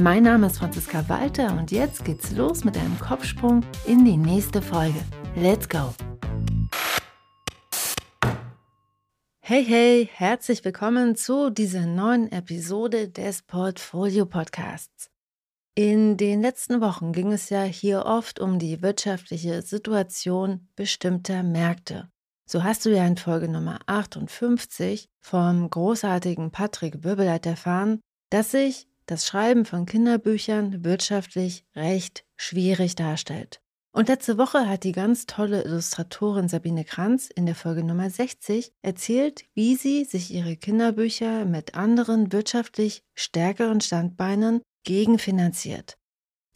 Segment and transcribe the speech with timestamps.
[0.00, 4.62] Mein Name ist Franziska Walter und jetzt geht's los mit einem Kopfsprung in die nächste
[4.62, 5.00] Folge.
[5.34, 5.92] Let's go!
[9.40, 15.10] Hey, hey, herzlich willkommen zu dieser neuen Episode des Portfolio Podcasts.
[15.74, 22.08] In den letzten Wochen ging es ja hier oft um die wirtschaftliche Situation bestimmter Märkte.
[22.46, 28.86] So hast du ja in Folge Nummer 58 vom großartigen Patrick Wirbeleit erfahren, dass sich
[29.10, 33.60] das Schreiben von Kinderbüchern wirtschaftlich recht schwierig darstellt.
[33.90, 38.70] Und letzte Woche hat die ganz tolle Illustratorin Sabine Kranz in der Folge Nummer 60
[38.82, 45.96] erzählt, wie sie sich ihre Kinderbücher mit anderen wirtschaftlich stärkeren Standbeinen gegenfinanziert.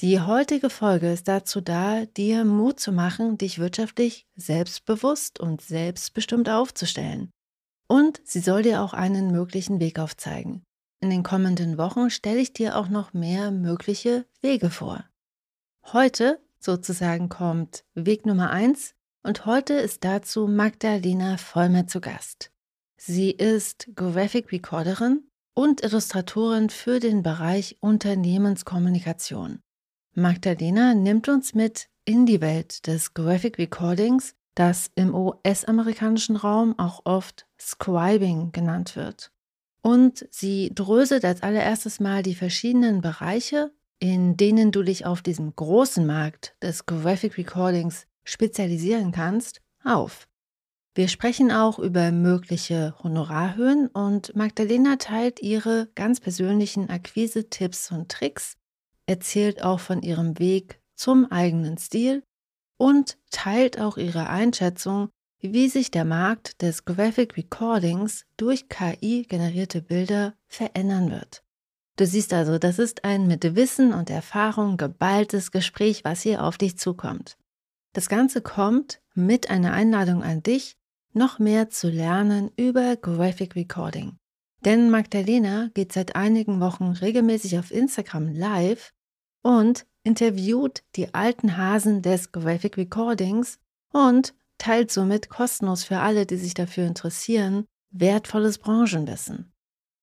[0.01, 6.49] Die heutige Folge ist dazu da, dir Mut zu machen, dich wirtschaftlich selbstbewusst und selbstbestimmt
[6.49, 7.31] aufzustellen.
[7.89, 10.65] Und sie soll dir auch einen möglichen Weg aufzeigen.
[11.03, 15.05] In den kommenden Wochen stelle ich dir auch noch mehr mögliche Wege vor.
[15.93, 22.53] Heute sozusagen kommt Weg Nummer eins und heute ist dazu Magdalena Vollmer zu Gast.
[22.97, 29.59] Sie ist Graphic Recorderin und Illustratorin für den Bereich Unternehmenskommunikation.
[30.15, 37.01] Magdalena nimmt uns mit in die Welt des Graphic Recordings, das im US-amerikanischen Raum auch
[37.07, 39.32] oft Scribing genannt wird.
[39.83, 45.55] Und sie dröselt als allererstes mal die verschiedenen Bereiche in denen du dich auf diesem
[45.55, 50.29] großen Markt des Graphic Recordings spezialisieren kannst, auf.
[50.97, 58.57] Wir sprechen auch über mögliche Honorarhöhen und Magdalena teilt ihre ganz persönlichen Akquise-Tipps und Tricks,
[59.07, 62.25] erzählt auch von ihrem Weg zum eigenen Stil
[62.79, 65.11] und teilt auch ihre Einschätzung,
[65.43, 71.43] wie sich der Markt des Graphic Recordings durch KI generierte Bilder verändern wird.
[71.97, 76.57] Du siehst also, das ist ein mit Wissen und Erfahrung geballtes Gespräch, was hier auf
[76.57, 77.37] dich zukommt.
[77.93, 80.79] Das Ganze kommt mit einer Einladung an dich,
[81.13, 84.17] noch mehr zu lernen über Graphic Recording.
[84.65, 88.95] Denn Magdalena geht seit einigen Wochen regelmäßig auf Instagram live
[89.43, 93.59] und interviewt die alten Hasen des Graphic Recordings
[93.93, 99.53] und teilt somit kostenlos für alle, die sich dafür interessieren, wertvolles Branchenwissen.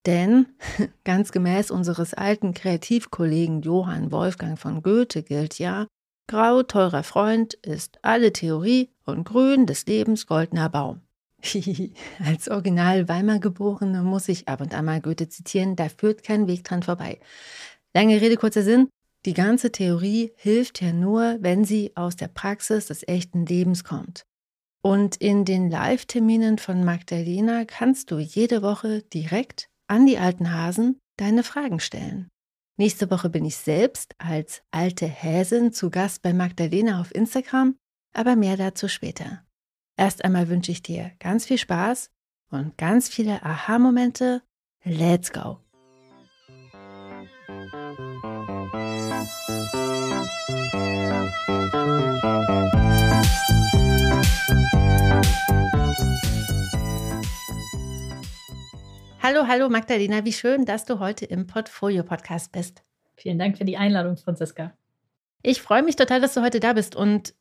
[0.06, 0.48] Denn
[1.06, 5.88] ganz gemäß unseres alten Kreativkollegen Johann Wolfgang von Goethe gilt ja,
[6.28, 11.02] grau teurer Freund ist alle Theorie und grün des Lebens goldener Baum.
[12.20, 16.48] Als Original Weimar geborene muss ich ab und an mal Goethe zitieren, da führt kein
[16.48, 17.20] Weg dran vorbei.
[17.94, 18.90] Lange Rede, kurzer Sinn.
[19.26, 24.26] Die ganze Theorie hilft ja nur, wenn sie aus der Praxis des echten Lebens kommt.
[24.82, 31.00] Und in den Live-Terminen von Magdalena kannst du jede Woche direkt an die alten Hasen
[31.18, 32.30] deine Fragen stellen.
[32.78, 37.76] Nächste Woche bin ich selbst als alte Häsin zu Gast bei Magdalena auf Instagram,
[38.14, 39.44] aber mehr dazu später.
[39.98, 42.10] Erst einmal wünsche ich dir ganz viel Spaß
[42.52, 44.44] und ganz viele Aha-Momente.
[44.86, 45.60] Let's go!
[59.22, 62.84] Hallo, hallo Magdalena, wie schön, dass du heute im Portfolio-Podcast bist.
[63.16, 64.74] Vielen Dank für die Einladung, Franziska.
[65.44, 67.36] Ich freue mich total, dass du heute da bist und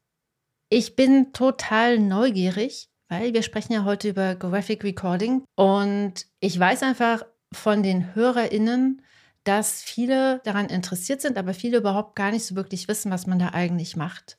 [0.68, 6.82] ich bin total neugierig, weil wir sprechen ja heute über Graphic Recording und ich weiß
[6.82, 9.00] einfach von den HörerInnen,
[9.44, 13.38] dass viele daran interessiert sind, aber viele überhaupt gar nicht so wirklich wissen, was man
[13.38, 14.36] da eigentlich macht.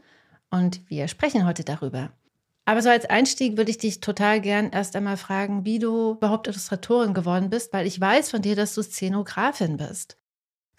[0.52, 2.12] Und wir sprechen heute darüber.
[2.70, 6.46] Aber so als Einstieg würde ich dich total gern erst einmal fragen, wie du überhaupt
[6.46, 10.20] Illustratorin geworden bist, weil ich weiß von dir, dass du Szenografin bist.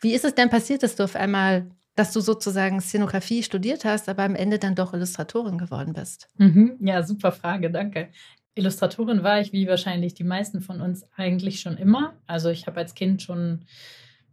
[0.01, 4.09] Wie ist es denn passiert, dass du auf einmal, dass du sozusagen Szenografie studiert hast,
[4.09, 6.29] aber am Ende dann doch Illustratorin geworden bist?
[6.37, 6.77] Mhm.
[6.79, 8.11] Ja, super Frage, danke.
[8.55, 12.15] Illustratorin war ich, wie wahrscheinlich die meisten von uns, eigentlich schon immer.
[12.29, 13.65] Also ich habe als Kind schon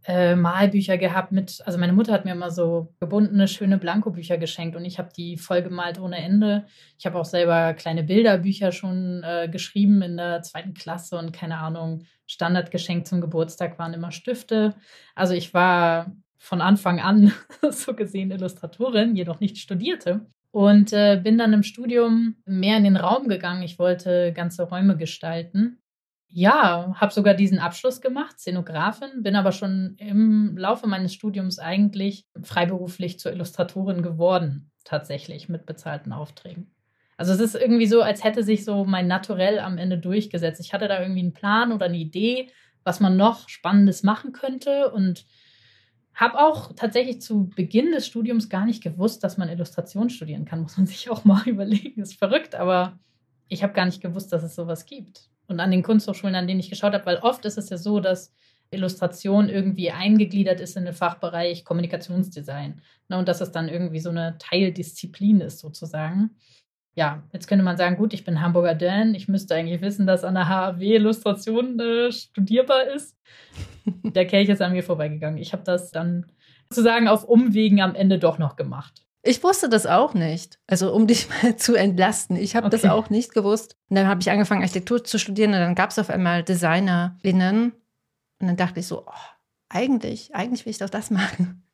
[0.08, 4.74] äh, Malbücher gehabt mit, also meine Mutter hat mir immer so gebundene, schöne Blankobücher geschenkt
[4.74, 6.64] und ich habe die voll gemalt ohne Ende.
[6.98, 11.58] Ich habe auch selber kleine Bilderbücher schon äh, geschrieben in der zweiten Klasse und keine
[11.58, 14.74] Ahnung, Standardgeschenk zum Geburtstag waren immer Stifte.
[15.14, 17.32] Also ich war von Anfang an
[17.70, 20.26] so gesehen Illustratorin, jedoch nicht studierte.
[20.50, 23.62] Und äh, bin dann im Studium mehr in den Raum gegangen.
[23.62, 25.82] Ich wollte ganze Räume gestalten.
[26.30, 32.26] Ja, habe sogar diesen Abschluss gemacht, Szenografin, bin aber schon im Laufe meines Studiums eigentlich
[32.42, 36.70] freiberuflich zur Illustratorin geworden, tatsächlich mit bezahlten Aufträgen.
[37.16, 40.60] Also es ist irgendwie so, als hätte sich so mein Naturell am Ende durchgesetzt.
[40.60, 42.50] Ich hatte da irgendwie einen Plan oder eine Idee,
[42.84, 45.26] was man noch Spannendes machen könnte und
[46.14, 50.60] habe auch tatsächlich zu Beginn des Studiums gar nicht gewusst, dass man Illustration studieren kann.
[50.60, 52.02] Muss man sich auch mal überlegen.
[52.02, 52.98] Ist verrückt, aber
[53.48, 55.28] ich habe gar nicht gewusst, dass es sowas gibt.
[55.48, 58.00] Und an den Kunsthochschulen, an denen ich geschaut habe, weil oft ist es ja so,
[58.00, 58.32] dass
[58.70, 62.82] Illustration irgendwie eingegliedert ist in den Fachbereich Kommunikationsdesign.
[63.08, 66.36] Ne, und dass es dann irgendwie so eine Teildisziplin ist, sozusagen.
[66.94, 70.24] Ja, jetzt könnte man sagen, gut, ich bin Hamburger Dan, ich müsste eigentlich wissen, dass
[70.24, 73.16] an der HAW Illustration äh, studierbar ist.
[73.86, 75.38] der Kelch ist an mir vorbeigegangen.
[75.38, 76.26] Ich habe das dann
[76.68, 79.07] sozusagen auf Umwegen am Ende doch noch gemacht.
[79.22, 80.58] Ich wusste das auch nicht.
[80.66, 82.36] Also um dich mal zu entlasten.
[82.36, 82.78] Ich habe okay.
[82.80, 83.76] das auch nicht gewusst.
[83.88, 87.72] Und dann habe ich angefangen, Architektur zu studieren und dann gab es auf einmal DesignerInnen.
[88.40, 89.12] Und dann dachte ich so, oh,
[89.68, 91.64] eigentlich, eigentlich will ich doch das machen.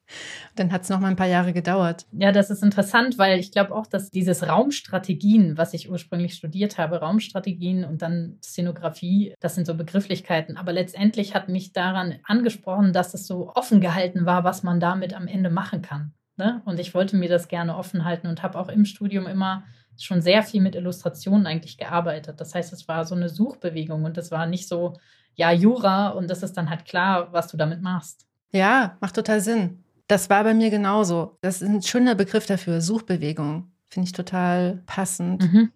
[0.54, 2.06] Dann hat es noch mal ein paar Jahre gedauert.
[2.12, 6.76] Ja, das ist interessant, weil ich glaube auch, dass dieses Raumstrategien, was ich ursprünglich studiert
[6.76, 10.58] habe, Raumstrategien und dann Szenografie, das sind so Begrifflichkeiten.
[10.58, 15.14] Aber letztendlich hat mich daran angesprochen, dass es so offen gehalten war, was man damit
[15.14, 16.12] am Ende machen kann.
[16.36, 16.62] Ne?
[16.64, 19.64] Und ich wollte mir das gerne offen halten und habe auch im Studium immer
[19.96, 22.40] schon sehr viel mit Illustrationen eigentlich gearbeitet.
[22.40, 24.94] Das heißt, es war so eine Suchbewegung und es war nicht so,
[25.36, 28.26] ja, Jura und das ist dann halt klar, was du damit machst.
[28.52, 29.84] Ja, macht total Sinn.
[30.06, 31.38] Das war bei mir genauso.
[31.40, 33.72] Das ist ein schöner Begriff dafür, Suchbewegung.
[33.88, 35.42] Finde ich total passend.
[35.42, 35.72] Mhm.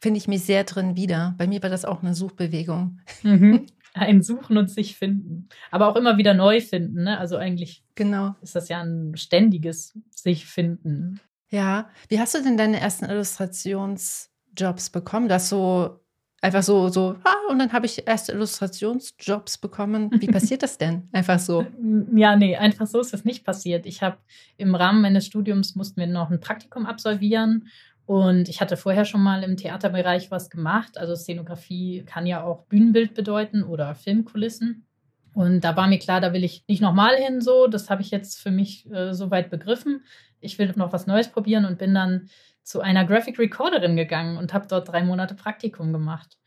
[0.00, 1.34] Finde ich mich sehr drin wieder.
[1.38, 3.00] Bei mir war das auch eine Suchbewegung.
[3.22, 3.66] Mhm.
[3.94, 5.48] Ein Suchen und sich finden.
[5.70, 7.04] Aber auch immer wieder neu finden.
[7.04, 7.18] Ne?
[7.18, 8.34] Also eigentlich genau.
[8.40, 11.20] ist das ja ein ständiges sich finden.
[11.50, 11.90] Ja.
[12.08, 15.28] Wie hast du denn deine ersten Illustrationsjobs bekommen?
[15.28, 16.02] Du hast so
[16.44, 20.10] Einfach so, so, ah, und dann habe ich erste Illustrationsjobs bekommen.
[20.20, 21.08] Wie passiert das denn?
[21.12, 21.64] Einfach so.
[22.12, 23.86] Ja, nee, einfach so ist es nicht passiert.
[23.86, 24.18] Ich habe
[24.56, 27.68] im Rahmen meines Studiums mussten wir noch ein Praktikum absolvieren
[28.06, 30.98] und ich hatte vorher schon mal im Theaterbereich was gemacht.
[30.98, 34.86] Also Szenografie kann ja auch Bühnenbild bedeuten oder Filmkulissen.
[35.34, 37.66] Und da war mir klar, da will ich nicht nochmal hin so.
[37.66, 40.04] Das habe ich jetzt für mich äh, soweit begriffen.
[40.40, 42.28] Ich will noch was Neues probieren und bin dann
[42.64, 46.38] zu einer Graphic Recorderin gegangen und habe dort drei Monate Praktikum gemacht.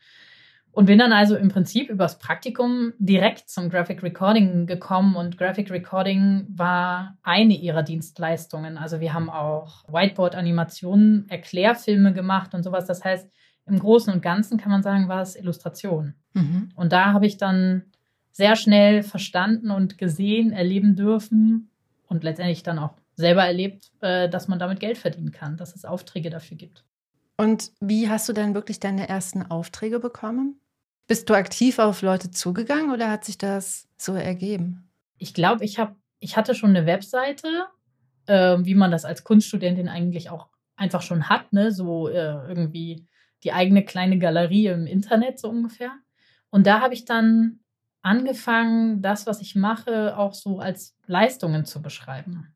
[0.76, 5.70] Und bin dann also im Prinzip übers Praktikum direkt zum Graphic Recording gekommen und Graphic
[5.70, 8.76] Recording war eine ihrer Dienstleistungen.
[8.76, 12.84] Also wir haben auch Whiteboard-Animationen, Erklärfilme gemacht und sowas.
[12.84, 13.26] Das heißt,
[13.64, 16.12] im Großen und Ganzen kann man sagen, war es Illustration.
[16.34, 16.68] Mhm.
[16.76, 17.84] Und da habe ich dann
[18.30, 21.70] sehr schnell verstanden und gesehen, erleben dürfen
[22.06, 25.86] und letztendlich dann auch selber erlebt, äh, dass man damit Geld verdienen kann, dass es
[25.86, 26.84] Aufträge dafür gibt.
[27.38, 30.60] Und wie hast du denn wirklich deine ersten Aufträge bekommen?
[31.06, 34.90] Bist du aktiv auf Leute zugegangen oder hat sich das so ergeben?
[35.18, 37.66] Ich glaube, ich habe, ich hatte schon eine Webseite,
[38.26, 41.70] äh, wie man das als Kunststudentin eigentlich auch einfach schon hat, ne?
[41.70, 43.06] So äh, irgendwie
[43.44, 45.92] die eigene kleine Galerie im Internet so ungefähr.
[46.50, 47.60] Und da habe ich dann
[48.02, 52.55] angefangen, das, was ich mache, auch so als Leistungen zu beschreiben.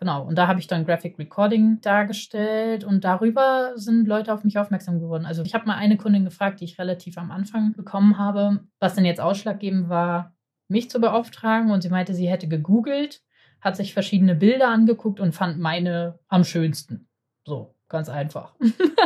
[0.00, 4.56] Genau, und da habe ich dann Graphic Recording dargestellt und darüber sind Leute auf mich
[4.56, 5.26] aufmerksam geworden.
[5.26, 8.94] Also ich habe mal eine Kundin gefragt, die ich relativ am Anfang bekommen habe, was
[8.94, 10.34] denn jetzt ausschlaggebend war,
[10.68, 11.70] mich zu beauftragen.
[11.70, 13.20] Und sie meinte, sie hätte gegoogelt,
[13.60, 17.06] hat sich verschiedene Bilder angeguckt und fand meine am schönsten.
[17.46, 18.54] So, ganz einfach.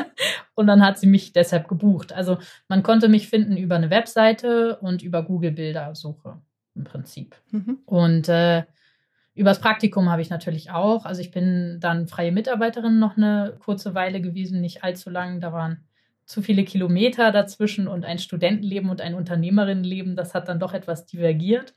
[0.55, 2.13] und dann hat sie mich deshalb gebucht.
[2.13, 6.41] Also man konnte mich finden über eine Webseite und über Google Bildersuche
[6.77, 7.35] im Prinzip.
[7.51, 7.79] Mhm.
[7.85, 8.63] Und äh,
[9.35, 11.05] Übers Praktikum habe ich natürlich auch.
[11.05, 15.41] Also ich bin dann freie Mitarbeiterin noch eine kurze Weile gewesen, nicht allzu lang.
[15.41, 15.85] Da waren
[16.25, 20.15] zu viele Kilometer dazwischen und ein Studentenleben und ein Unternehmerinnenleben.
[20.15, 21.75] Das hat dann doch etwas divergiert.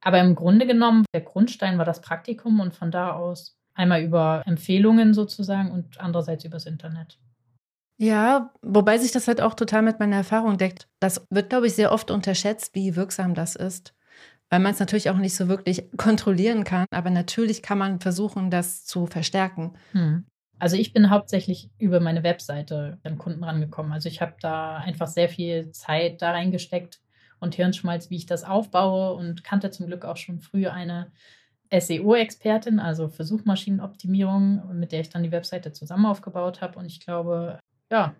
[0.00, 4.42] Aber im Grunde genommen, der Grundstein war das Praktikum und von da aus einmal über
[4.46, 7.18] Empfehlungen sozusagen und andererseits übers Internet.
[7.98, 10.88] Ja, wobei sich das halt auch total mit meiner Erfahrung deckt.
[11.00, 13.94] Das wird, glaube ich, sehr oft unterschätzt, wie wirksam das ist
[14.50, 16.86] weil man es natürlich auch nicht so wirklich kontrollieren kann.
[16.90, 19.74] Aber natürlich kann man versuchen, das zu verstärken.
[19.92, 20.26] Hm.
[20.58, 23.92] Also ich bin hauptsächlich über meine Webseite an Kunden rangekommen.
[23.92, 27.00] Also ich habe da einfach sehr viel Zeit da reingesteckt
[27.38, 31.10] und Hirnschmalz, wie ich das aufbaue und kannte zum Glück auch schon früh eine
[31.72, 36.78] SEO-Expertin, also für Suchmaschinenoptimierung, mit der ich dann die Webseite zusammen aufgebaut habe.
[36.78, 37.58] Und ich glaube,
[37.90, 38.14] ja,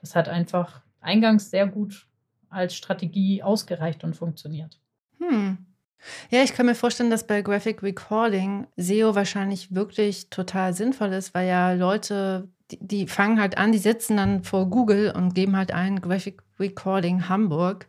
[0.00, 2.08] das hat einfach eingangs sehr gut
[2.50, 4.79] als Strategie ausgereicht und funktioniert.
[5.20, 5.58] Hm.
[6.30, 11.34] Ja, ich kann mir vorstellen, dass bei Graphic Recording SEO wahrscheinlich wirklich total sinnvoll ist,
[11.34, 15.56] weil ja Leute, die, die fangen halt an, die sitzen dann vor Google und geben
[15.56, 17.88] halt ein Graphic Recording Hamburg,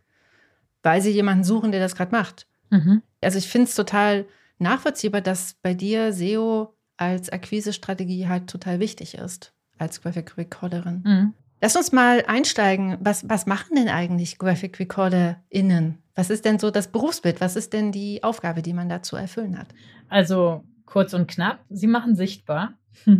[0.83, 2.47] weil sie jemanden suchen, der das gerade macht.
[2.69, 3.01] Mhm.
[3.21, 4.25] Also ich finde es total
[4.59, 11.01] nachvollziehbar, dass bei dir SEO als Akquisestrategie halt total wichtig ist, als Graphic Recorderin.
[11.03, 11.33] Mhm.
[11.61, 12.97] Lass uns mal einsteigen.
[13.01, 15.99] Was, was machen denn eigentlich Graphic RecorderInnen?
[16.15, 17.39] Was ist denn so das Berufsbild?
[17.39, 19.67] Was ist denn die Aufgabe, die man da zu erfüllen hat?
[20.09, 22.73] Also kurz und knapp, sie machen sichtbar.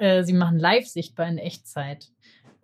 [0.00, 2.12] Äh, sie machen live sichtbar in Echtzeit.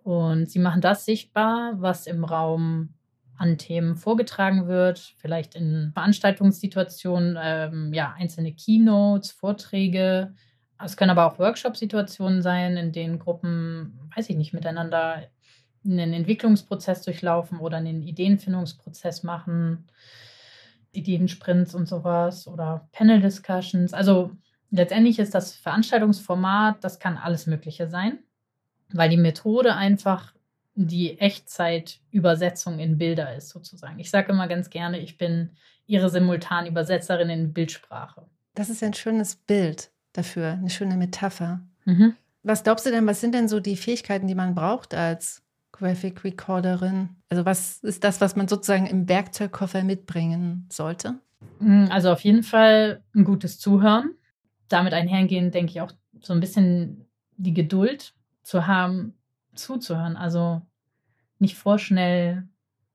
[0.03, 2.93] Und sie machen das sichtbar, was im Raum
[3.37, 10.33] an Themen vorgetragen wird, vielleicht in Veranstaltungssituationen, ähm, ja, einzelne Keynotes, Vorträge,
[10.83, 15.23] es können aber auch Workshop-Situationen sein, in denen Gruppen, weiß ich nicht, miteinander
[15.85, 19.87] einen Entwicklungsprozess durchlaufen oder einen Ideenfindungsprozess machen,
[20.91, 23.93] Ideensprints und sowas oder Panel-Discussions.
[23.93, 24.31] Also
[24.71, 28.19] letztendlich ist das Veranstaltungsformat, das kann alles Mögliche sein,
[28.91, 30.33] weil die Methode einfach
[30.73, 33.99] die Echtzeitübersetzung in Bilder ist, sozusagen.
[33.99, 35.51] Ich sage immer ganz gerne, ich bin
[35.85, 38.27] ihre Simultanübersetzerin in Bildsprache.
[38.55, 41.61] Das ist ein schönes Bild dafür, eine schöne Metapher.
[41.85, 42.15] Mhm.
[42.43, 46.23] Was glaubst du denn, was sind denn so die Fähigkeiten, die man braucht als Graphic
[46.23, 47.09] Recorderin?
[47.29, 51.15] Also was ist das, was man sozusagen im Werkzeugkoffer mitbringen sollte?
[51.59, 54.11] Mm, also auf jeden Fall ein gutes Zuhören.
[54.69, 55.91] Damit einhergehend denke ich auch
[56.21, 57.05] so ein bisschen
[57.37, 59.15] die Geduld zu haben,
[59.55, 60.15] zuzuhören.
[60.15, 60.61] Also
[61.39, 62.47] nicht vorschnell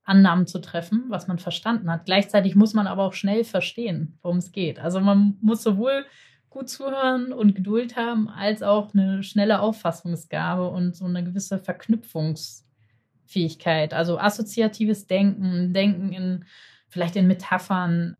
[0.03, 2.05] Annahmen zu treffen, was man verstanden hat.
[2.05, 4.79] Gleichzeitig muss man aber auch schnell verstehen, worum es geht.
[4.79, 6.05] Also man muss sowohl
[6.51, 13.95] gut zuhören und Geduld haben, als auch eine schnelle Auffassungsgabe und so eine gewisse Verknüpfungsfähigkeit.
[13.95, 16.45] Also assoziatives Denken, Denken in
[16.89, 18.15] vielleicht in Metaphern,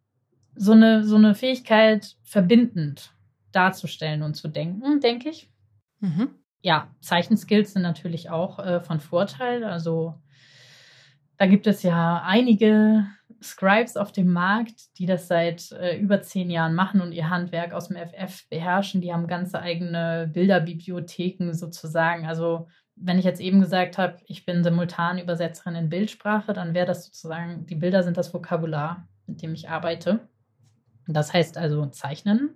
[0.55, 3.13] so eine, so eine Fähigkeit verbindend
[3.51, 5.51] darzustellen und zu denken, denke ich.
[6.00, 6.29] Mhm.
[6.61, 9.65] Ja, Zeichenskills sind natürlich auch äh, von Vorteil.
[9.65, 10.15] Also
[11.38, 13.05] da gibt es ja einige
[13.41, 17.74] Scribes auf dem Markt, die das seit äh, über zehn Jahren machen und ihr Handwerk
[17.74, 19.01] aus dem FF beherrschen.
[19.01, 22.25] Die haben ganze eigene Bilderbibliotheken sozusagen.
[22.25, 27.05] Also wenn ich jetzt eben gesagt habe, ich bin Simultanübersetzerin in Bildsprache, dann wäre das
[27.05, 30.19] sozusagen, die Bilder sind das Vokabular, mit dem ich arbeite.
[31.07, 32.55] Das heißt also zeichnen.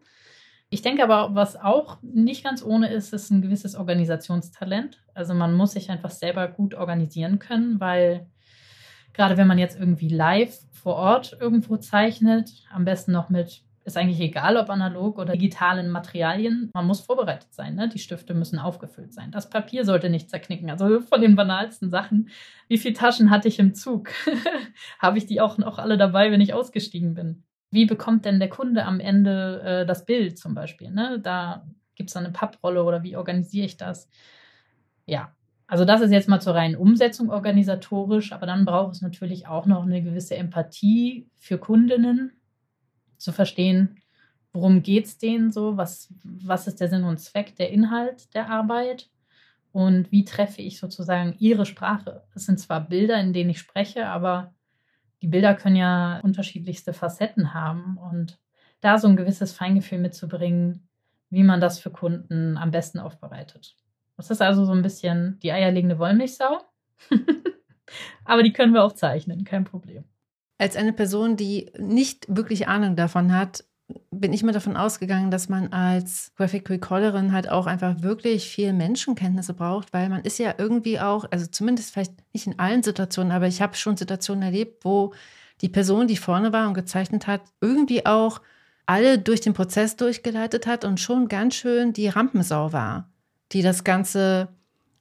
[0.70, 5.04] Ich denke aber, was auch nicht ganz ohne ist, ist ein gewisses Organisationstalent.
[5.14, 8.28] Also man muss sich einfach selber gut organisieren können, weil
[9.16, 13.98] Gerade wenn man jetzt irgendwie live vor Ort irgendwo zeichnet, am besten noch mit, ist
[13.98, 17.76] eigentlich egal, ob analog oder digitalen Materialien, man muss vorbereitet sein.
[17.76, 17.88] Ne?
[17.88, 19.32] Die Stifte müssen aufgefüllt sein.
[19.32, 20.70] Das Papier sollte nicht zerknicken.
[20.70, 22.30] Also von den banalsten Sachen.
[22.68, 24.10] Wie viele Taschen hatte ich im Zug?
[25.00, 27.44] Habe ich die auch noch alle dabei, wenn ich ausgestiegen bin?
[27.70, 30.90] Wie bekommt denn der Kunde am Ende äh, das Bild zum Beispiel?
[30.90, 31.20] Ne?
[31.22, 34.10] Da gibt es eine Papprolle oder wie organisiere ich das?
[35.06, 35.35] Ja,
[35.68, 39.66] also das ist jetzt mal zur reinen Umsetzung organisatorisch, aber dann braucht es natürlich auch
[39.66, 42.32] noch eine gewisse Empathie für Kundinnen,
[43.18, 44.02] zu verstehen,
[44.54, 48.50] worum geht es denen so, was, was ist der Sinn und Zweck, der Inhalt der
[48.50, 49.10] Arbeit
[49.72, 52.24] und wie treffe ich sozusagen ihre Sprache.
[52.36, 54.54] Es sind zwar Bilder, in denen ich spreche, aber
[55.22, 58.40] die Bilder können ja unterschiedlichste Facetten haben und
[58.80, 60.88] da so ein gewisses Feingefühl mitzubringen,
[61.30, 63.76] wie man das für Kunden am besten aufbereitet.
[64.18, 66.62] Das ist also so ein bisschen die eierlegende Wollmilchsau.
[68.26, 70.04] Aber die können wir auch zeichnen, kein Problem.
[70.58, 73.66] Als eine Person, die nicht wirklich Ahnung davon hat,
[74.10, 78.74] bin ich mir davon ausgegangen, dass man als Graphic Recorderin halt auch einfach wirklich viel
[78.74, 83.32] Menschenkenntnisse braucht, weil man ist ja irgendwie auch, also zumindest vielleicht nicht in allen Situationen,
[83.32, 85.14] aber ich habe schon Situationen erlebt, wo
[85.62, 88.42] die Person, die vorne war und gezeichnet hat, irgendwie auch
[88.88, 93.12] alle durch den Prozess durchgeleitet hat und schon ganz schön die Rampensau war
[93.52, 94.50] die das Ganze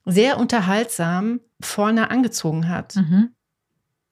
[0.04, 2.96] sehr unterhaltsam vorne angezogen hat.
[2.96, 3.30] Mhm.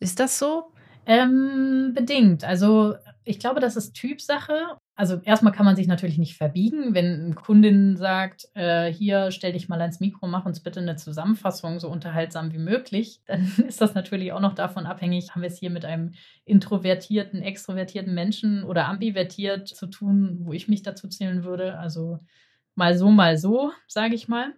[0.01, 0.73] Ist das so?
[1.07, 2.45] Ähm, bedingt.
[2.45, 4.77] Also ich glaube, das ist Typsache.
[4.95, 9.53] Also erstmal kann man sich natürlich nicht verbiegen, wenn eine Kundin sagt, äh, hier stell
[9.53, 13.81] dich mal ans Mikro, mach uns bitte eine Zusammenfassung so unterhaltsam wie möglich, dann ist
[13.81, 16.13] das natürlich auch noch davon abhängig, haben wir es hier mit einem
[16.45, 21.79] introvertierten, extrovertierten Menschen oder ambivertiert zu tun, wo ich mich dazu zählen würde.
[21.79, 22.21] Also
[22.75, 24.55] mal so, mal so, sage ich mal.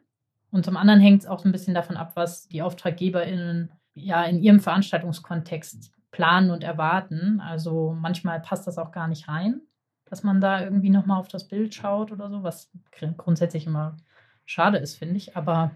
[0.51, 4.41] Und zum anderen hängt es auch ein bisschen davon ab, was die AuftraggeberInnen ja in
[4.41, 7.41] ihrem Veranstaltungskontext planen und erwarten.
[7.41, 9.61] Also manchmal passt das auch gar nicht rein,
[10.05, 12.71] dass man da irgendwie nochmal auf das Bild schaut oder so, was
[13.17, 13.97] grundsätzlich immer
[14.45, 15.37] schade ist, finde ich.
[15.37, 15.73] Aber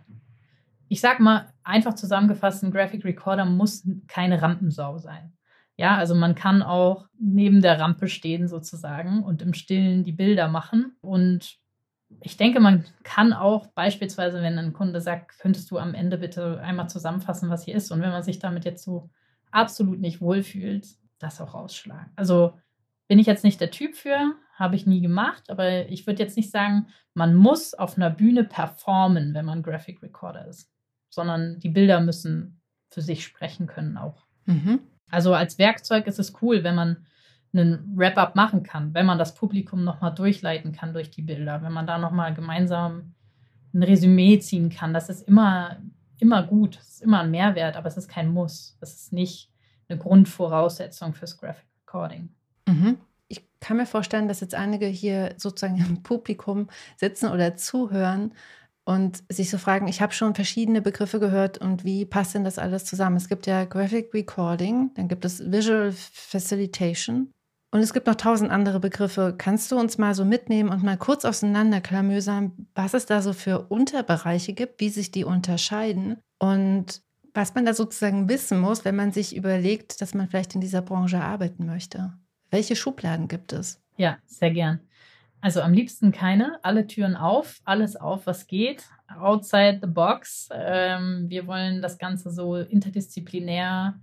[0.88, 5.32] ich sag mal, einfach zusammengefasst, ein Graphic Recorder muss keine Rampensau sein.
[5.76, 10.48] Ja, also man kann auch neben der Rampe stehen sozusagen und im Stillen die Bilder
[10.48, 11.58] machen und
[12.20, 16.60] ich denke, man kann auch beispielsweise, wenn ein Kunde sagt, könntest du am Ende bitte
[16.60, 17.90] einmal zusammenfassen, was hier ist.
[17.90, 19.10] Und wenn man sich damit jetzt so
[19.50, 20.86] absolut nicht wohlfühlt,
[21.18, 22.12] das auch rausschlagen.
[22.16, 22.54] Also
[23.08, 26.36] bin ich jetzt nicht der Typ für, habe ich nie gemacht, aber ich würde jetzt
[26.36, 30.70] nicht sagen, man muss auf einer Bühne performen, wenn man Graphic Recorder ist,
[31.08, 32.60] sondern die Bilder müssen
[32.90, 34.26] für sich sprechen können auch.
[34.46, 34.80] Mhm.
[35.10, 37.06] Also als Werkzeug ist es cool, wenn man
[37.52, 41.72] einen Wrap-up machen kann, wenn man das Publikum nochmal durchleiten kann durch die Bilder, wenn
[41.72, 43.14] man da nochmal gemeinsam
[43.72, 44.92] ein Resümee ziehen kann.
[44.92, 45.78] Das ist immer,
[46.18, 48.76] immer gut, das ist immer ein Mehrwert, aber es ist kein Muss.
[48.80, 49.50] Es ist nicht
[49.88, 52.28] eine Grundvoraussetzung fürs Graphic Recording.
[52.66, 52.98] Mhm.
[53.28, 58.32] Ich kann mir vorstellen, dass jetzt einige hier sozusagen im Publikum sitzen oder zuhören
[58.84, 62.58] und sich so fragen, ich habe schon verschiedene Begriffe gehört und wie passt denn das
[62.58, 63.16] alles zusammen?
[63.16, 67.32] Es gibt ja Graphic Recording, dann gibt es Visual Facilitation
[67.70, 69.34] und es gibt noch tausend andere Begriffe.
[69.36, 73.66] Kannst du uns mal so mitnehmen und mal kurz auseinanderklamösern, was es da so für
[73.68, 77.02] Unterbereiche gibt, wie sich die unterscheiden und
[77.34, 80.82] was man da sozusagen wissen muss, wenn man sich überlegt, dass man vielleicht in dieser
[80.82, 82.14] Branche arbeiten möchte?
[82.50, 83.80] Welche Schubladen gibt es?
[83.96, 84.80] Ja, sehr gern.
[85.40, 86.58] Also am liebsten keine.
[86.62, 88.84] Alle Türen auf, alles auf, was geht.
[89.20, 90.48] Outside the box.
[90.52, 94.00] Ähm, wir wollen das Ganze so interdisziplinär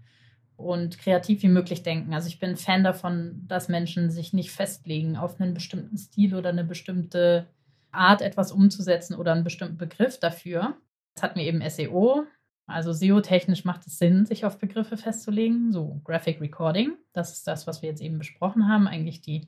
[0.58, 2.14] und kreativ wie möglich denken.
[2.14, 6.50] Also ich bin Fan davon, dass Menschen sich nicht festlegen auf einen bestimmten Stil oder
[6.50, 7.48] eine bestimmte
[7.92, 10.76] Art, etwas umzusetzen oder einen bestimmten Begriff dafür.
[11.14, 12.26] Das hat mir eben SEO.
[12.68, 15.72] Also SEO-technisch macht es Sinn, sich auf Begriffe festzulegen.
[15.72, 18.88] So Graphic Recording, das ist das, was wir jetzt eben besprochen haben.
[18.88, 19.48] Eigentlich die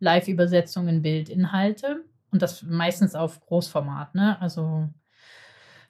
[0.00, 2.04] Live-Übersetzungen, Bildinhalte.
[2.30, 4.14] Und das meistens auf Großformat.
[4.14, 4.40] Ne?
[4.40, 4.88] Also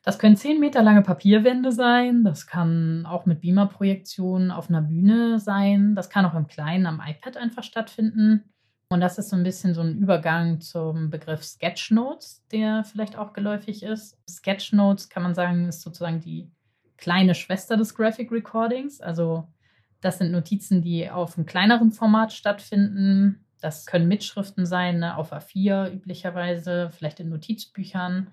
[0.02, 5.38] das können zehn Meter lange Papierwände sein, das kann auch mit Beamer-Projektionen auf einer Bühne
[5.38, 8.44] sein, das kann auch im Kleinen am iPad einfach stattfinden.
[8.90, 13.34] Und das ist so ein bisschen so ein Übergang zum Begriff Sketchnotes, der vielleicht auch
[13.34, 14.16] geläufig ist.
[14.28, 16.50] Sketchnotes kann man sagen, ist sozusagen die
[16.96, 19.02] kleine Schwester des Graphic Recordings.
[19.02, 19.46] Also
[20.00, 23.44] das sind Notizen, die auf einem kleineren Format stattfinden.
[23.60, 28.28] Das können Mitschriften sein, ne, auf A4 üblicherweise, vielleicht in Notizbüchern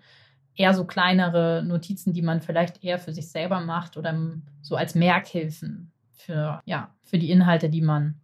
[0.55, 4.17] eher so kleinere Notizen, die man vielleicht eher für sich selber macht oder
[4.61, 8.21] so als Merkhilfen für, ja, für die Inhalte, die man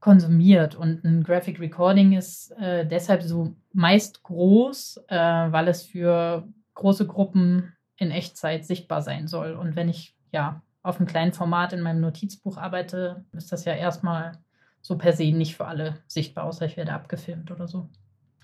[0.00, 0.74] konsumiert.
[0.74, 7.06] Und ein Graphic Recording ist äh, deshalb so meist groß, äh, weil es für große
[7.06, 9.54] Gruppen in Echtzeit sichtbar sein soll.
[9.54, 13.74] Und wenn ich ja auf einem kleinen Format in meinem Notizbuch arbeite, ist das ja
[13.74, 14.38] erstmal
[14.82, 17.88] so per se nicht für alle sichtbar, außer ich werde abgefilmt oder so.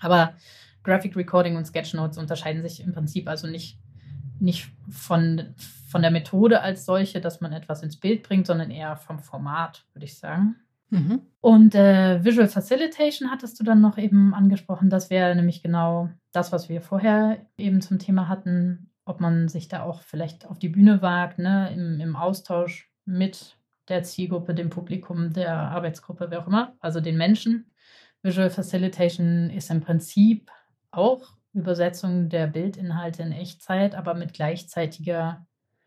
[0.03, 0.33] Aber
[0.83, 3.79] Graphic Recording und Sketchnotes unterscheiden sich im Prinzip also nicht,
[4.39, 5.53] nicht von,
[5.87, 9.85] von der Methode als solche, dass man etwas ins Bild bringt, sondern eher vom Format,
[9.93, 10.55] würde ich sagen.
[10.89, 11.21] Mhm.
[11.41, 14.89] Und äh, Visual Facilitation hattest du dann noch eben angesprochen.
[14.89, 19.67] Das wäre nämlich genau das, was wir vorher eben zum Thema hatten, ob man sich
[19.67, 23.57] da auch vielleicht auf die Bühne wagt, ne, im, im Austausch mit
[23.89, 27.65] der Zielgruppe, dem Publikum, der Arbeitsgruppe, wer auch immer, also den Menschen.
[28.23, 30.49] Visual Facilitation ist im Prinzip
[30.91, 35.45] auch Übersetzung der Bildinhalte in Echtzeit, aber mit gleichzeitiger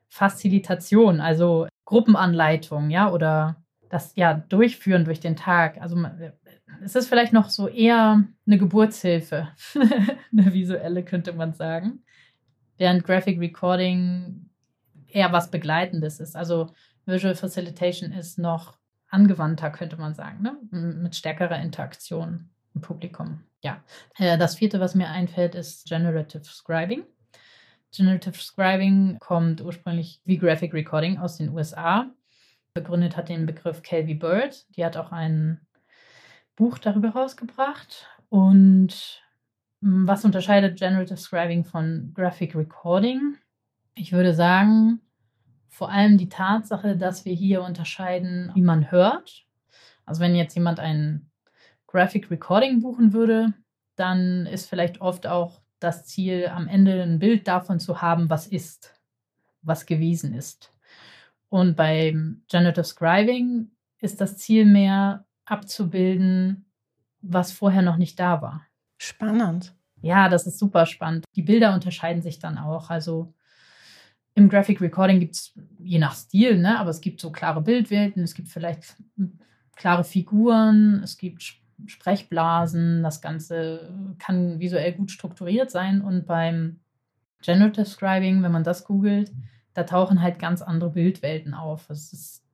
[0.09, 3.57] Facilitation, also Gruppenanleitung, ja, oder
[3.88, 5.81] das ja Durchführen durch den Tag.
[5.81, 5.96] Also
[6.83, 9.49] es ist vielleicht noch so eher eine Geburtshilfe,
[10.33, 12.05] eine visuelle könnte man sagen,
[12.77, 14.51] während Graphic Recording
[15.09, 16.37] eher was Begleitendes ist.
[16.37, 16.72] Also
[17.07, 20.57] Visual Facilitation ist noch angewandter, könnte man sagen, ne?
[20.71, 23.42] mit stärkerer Interaktion im Publikum.
[23.62, 23.83] Ja,
[24.19, 27.05] äh, das vierte, was mir einfällt, ist Generative Scribing.
[27.90, 32.11] Generative Scribing kommt ursprünglich wie Graphic Recording aus den USA.
[32.75, 34.66] Begründet hat den Begriff Kelby Bird.
[34.77, 35.61] Die hat auch ein
[36.57, 38.07] Buch darüber rausgebracht.
[38.29, 39.23] Und
[39.81, 43.37] was unterscheidet Generative Scribing von Graphic Recording?
[43.95, 45.01] Ich würde sagen,
[45.77, 49.45] vor allem die Tatsache, dass wir hier unterscheiden, wie man hört.
[50.07, 51.31] Also wenn jetzt jemand einen
[51.87, 53.53] Graphic Recording buchen würde,
[53.95, 58.47] dann ist vielleicht oft auch das Ziel, am Ende ein Bild davon zu haben, was
[58.47, 58.99] ist,
[59.61, 60.73] was gewesen ist.
[61.51, 66.65] Und beim Generative Scribing ist das Ziel mehr abzubilden,
[67.21, 68.67] was vorher noch nicht da war.
[68.97, 69.75] Spannend.
[70.01, 71.27] Ja, das ist super spannend.
[71.35, 72.89] Die Bilder unterscheiden sich dann auch.
[72.89, 73.35] Also
[74.37, 78.22] im Graphic Recording gibt es je nach Stil, ne, aber es gibt so klare Bildwelten,
[78.22, 78.96] es gibt vielleicht
[79.75, 83.03] klare Figuren, es gibt Sprechblasen.
[83.03, 86.01] Das Ganze kann visuell gut strukturiert sein.
[86.01, 86.81] Und beim
[87.42, 89.33] Generative Scribing, wenn man das googelt,
[89.75, 91.88] da tauchen halt ganz andere Bildwelten auf.
[91.90, 92.44] Es ist,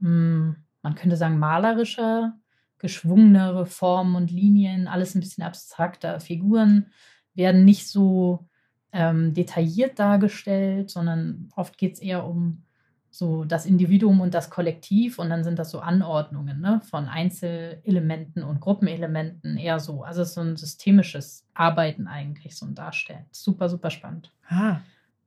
[0.00, 2.34] hm, man könnte sagen, malerischer,
[2.78, 6.18] geschwungenere Formen und Linien, alles ein bisschen abstrakter.
[6.20, 6.86] Figuren
[7.34, 8.48] werden nicht so
[8.92, 12.62] ähm, detailliert dargestellt, sondern oft geht es eher um
[13.10, 18.42] so das Individuum und das Kollektiv und dann sind das so Anordnungen ne, von Einzelelementen
[18.42, 20.02] und Gruppenelementen eher so.
[20.02, 23.26] Also es ist so ein systemisches Arbeiten eigentlich, so ein Darstellen.
[23.30, 24.32] Super, super spannend.
[24.48, 24.78] Ah.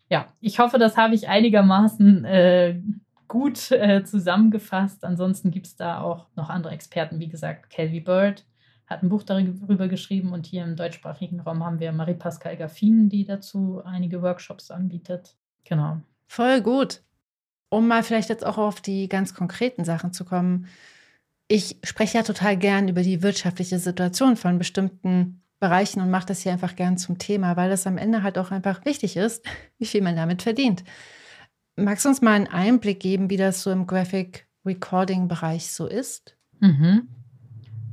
[0.09, 2.81] Ja, ich hoffe, das habe ich einigermaßen äh,
[3.27, 5.05] gut äh, zusammengefasst.
[5.05, 8.45] Ansonsten gibt es da auch noch andere Experten, wie gesagt, Kelvy Bird
[8.87, 13.25] hat ein Buch darüber geschrieben und hier im deutschsprachigen Raum haben wir Marie-Pascal Gaffin, die
[13.25, 15.35] dazu einige Workshops anbietet.
[15.63, 16.01] Genau.
[16.27, 17.01] Voll gut.
[17.69, 20.67] Um mal vielleicht jetzt auch auf die ganz konkreten Sachen zu kommen.
[21.47, 26.41] Ich spreche ja total gern über die wirtschaftliche Situation von bestimmten Bereichen und mache das
[26.41, 29.43] hier einfach gern zum Thema, weil das am Ende halt auch einfach wichtig ist,
[29.79, 30.83] wie viel man damit verdient.
[31.75, 35.87] Magst du uns mal einen Einblick geben, wie das so im Graphic Recording Bereich so
[35.87, 36.37] ist?
[36.59, 37.09] Mhm.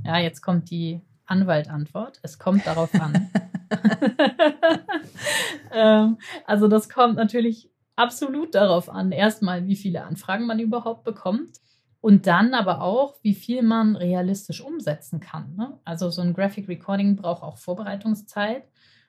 [0.04, 2.18] Ja, jetzt kommt die Anwaltantwort.
[2.22, 3.30] Es kommt darauf an.
[5.72, 9.12] ähm, also das kommt natürlich absolut darauf an.
[9.12, 11.58] Erstmal, wie viele Anfragen man überhaupt bekommt.
[12.00, 15.54] Und dann aber auch, wie viel man realistisch umsetzen kann.
[15.54, 15.78] Ne?
[15.84, 18.64] Also so ein Graphic Recording braucht auch Vorbereitungszeit.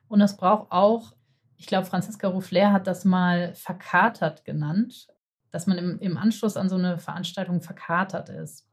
[0.08, 1.14] Und es braucht auch,
[1.58, 5.08] ich glaube, Franziska Ruffler hat das mal verkatert genannt,
[5.50, 8.68] dass man im, im Anschluss an so eine Veranstaltung verkatert ist.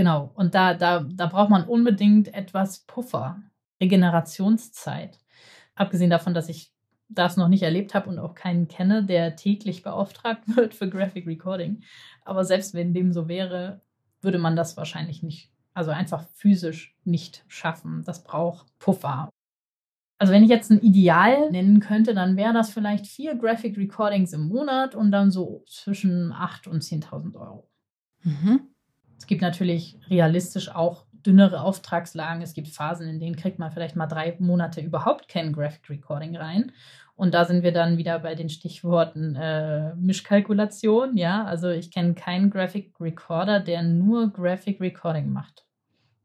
[0.00, 3.42] Genau, und da, da, da braucht man unbedingt etwas Puffer,
[3.82, 5.18] Regenerationszeit.
[5.74, 6.72] Abgesehen davon, dass ich
[7.10, 11.26] das noch nicht erlebt habe und auch keinen kenne, der täglich beauftragt wird für Graphic
[11.26, 11.82] Recording.
[12.24, 13.82] Aber selbst wenn dem so wäre,
[14.22, 18.02] würde man das wahrscheinlich nicht, also einfach physisch nicht schaffen.
[18.06, 19.28] Das braucht Puffer.
[20.16, 24.32] Also wenn ich jetzt ein Ideal nennen könnte, dann wäre das vielleicht vier Graphic Recordings
[24.32, 27.68] im Monat und dann so zwischen 8.000 und 10.000 Euro.
[28.22, 28.70] Mhm.
[29.20, 32.40] Es gibt natürlich realistisch auch dünnere Auftragslagen.
[32.40, 36.36] Es gibt Phasen, in denen kriegt man vielleicht mal drei Monate überhaupt kein Graphic Recording
[36.38, 36.72] rein.
[37.16, 41.18] Und da sind wir dann wieder bei den Stichworten äh, Mischkalkulation.
[41.18, 45.66] Ja, also ich kenne keinen Graphic Recorder, der nur Graphic Recording macht.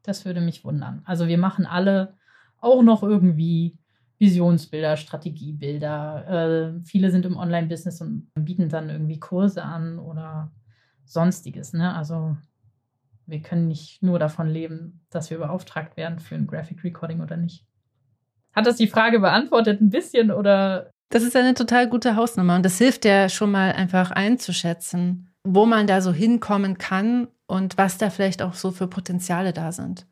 [0.03, 1.01] Das würde mich wundern.
[1.03, 2.13] Also wir machen alle
[2.62, 3.77] auch noch irgendwie
[4.19, 6.77] Visionsbilder, Strategiebilder.
[6.79, 10.53] Äh, viele sind im Online-Business und bieten dann irgendwie Kurse an oder
[11.03, 11.73] sonstiges.
[11.73, 11.93] Ne?
[11.93, 12.38] Also
[13.27, 17.38] wir können nicht nur davon leben, dass wir beauftragt werden für ein Graphic Recording oder
[17.38, 17.65] nicht.
[18.53, 20.89] Hat das die Frage beantwortet ein bisschen oder?
[21.09, 25.65] Das ist eine total gute Hausnummer und das hilft ja schon mal einfach einzuschätzen, wo
[25.65, 30.07] man da so hinkommen kann und was da vielleicht auch so für Potenziale da sind.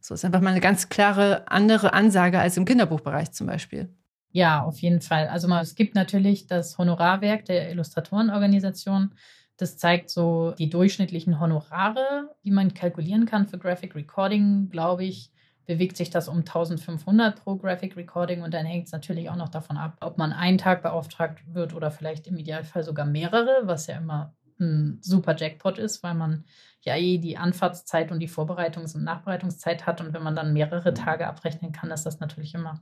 [0.00, 3.92] So ist einfach mal eine ganz klare andere Ansage als im Kinderbuchbereich zum Beispiel.
[4.30, 5.28] Ja, auf jeden Fall.
[5.28, 9.14] Also mal, es gibt natürlich das Honorarwerk der Illustratorenorganisation,
[9.58, 15.32] das zeigt so die durchschnittlichen Honorare, die man kalkulieren kann für Graphic Recording, glaube ich,
[15.66, 19.50] bewegt sich das um 1500 pro Graphic Recording und dann hängt es natürlich auch noch
[19.50, 23.86] davon ab, ob man einen Tag beauftragt wird oder vielleicht im Idealfall sogar mehrere, was
[23.88, 26.44] ja immer ein super Jackpot ist, weil man
[26.82, 30.94] ja eh die Anfahrtszeit und die Vorbereitungs- und Nachbereitungszeit hat und wenn man dann mehrere
[30.94, 32.80] Tage abrechnen kann, ist das natürlich immer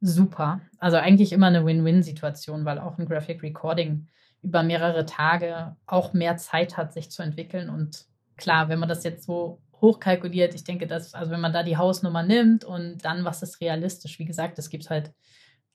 [0.00, 0.60] super.
[0.78, 4.06] Also eigentlich immer eine Win-Win-Situation, weil auch ein Graphic Recording
[4.42, 7.68] über mehrere Tage auch mehr Zeit hat, sich zu entwickeln.
[7.68, 11.62] Und klar, wenn man das jetzt so hochkalkuliert, ich denke, dass, also wenn man da
[11.62, 14.18] die Hausnummer nimmt und dann, was ist realistisch?
[14.18, 15.12] Wie gesagt, es gibt halt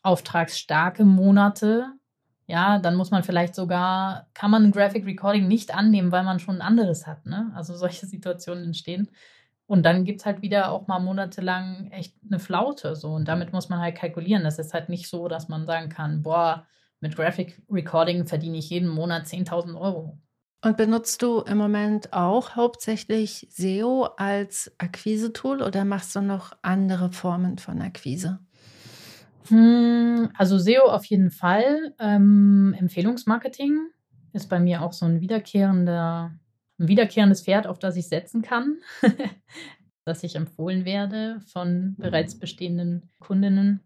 [0.01, 1.87] auftragsstarke Monate.
[2.47, 6.39] Ja, dann muss man vielleicht sogar, kann man ein Graphic Recording nicht annehmen, weil man
[6.39, 7.25] schon ein anderes hat.
[7.25, 7.51] Ne?
[7.55, 9.09] Also solche Situationen entstehen.
[9.67, 12.95] Und dann gibt es halt wieder auch mal monatelang echt eine Flaute.
[12.95, 13.13] So.
[13.13, 14.43] Und damit muss man halt kalkulieren.
[14.43, 16.67] Das ist halt nicht so, dass man sagen kann, boah,
[17.05, 20.17] mit Graphic Recording verdiene ich jeden Monat 10.000 Euro.
[20.63, 27.11] Und benutzt du im Moment auch hauptsächlich SEO als Akquise-Tool oder machst du noch andere
[27.11, 28.39] Formen von Akquise?
[29.49, 31.93] Hm, also SEO auf jeden Fall.
[31.99, 33.77] Ähm, Empfehlungsmarketing
[34.33, 36.31] ist bei mir auch so ein wiederkehrender,
[36.79, 38.77] ein wiederkehrendes Pferd, auf das ich setzen kann,
[40.05, 43.81] dass ich empfohlen werde von bereits bestehenden Kundinnen.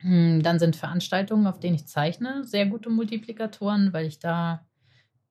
[0.00, 4.66] Hm, dann sind Veranstaltungen, auf denen ich zeichne, sehr gute Multiplikatoren, weil ich da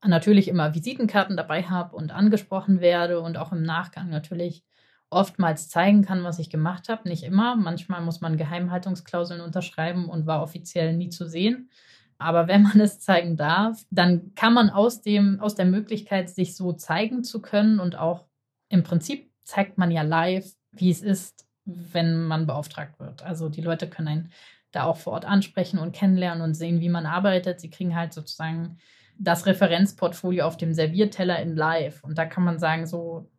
[0.06, 4.64] natürlich immer Visitenkarten dabei habe und angesprochen werde und auch im Nachgang natürlich
[5.10, 7.08] oftmals zeigen kann, was ich gemacht habe.
[7.08, 7.56] Nicht immer.
[7.56, 11.70] Manchmal muss man Geheimhaltungsklauseln unterschreiben und war offiziell nie zu sehen.
[12.18, 16.56] Aber wenn man es zeigen darf, dann kann man aus, dem, aus der Möglichkeit, sich
[16.56, 18.26] so zeigen zu können und auch
[18.70, 23.24] im Prinzip zeigt man ja live, wie es ist, wenn man beauftragt wird.
[23.24, 24.32] Also die Leute können einen
[24.78, 27.60] da auch vor Ort ansprechen und kennenlernen und sehen, wie man arbeitet.
[27.60, 28.78] Sie kriegen halt sozusagen
[29.20, 32.04] das Referenzportfolio auf dem Servierteller in Live.
[32.04, 33.30] Und da kann man sagen, so,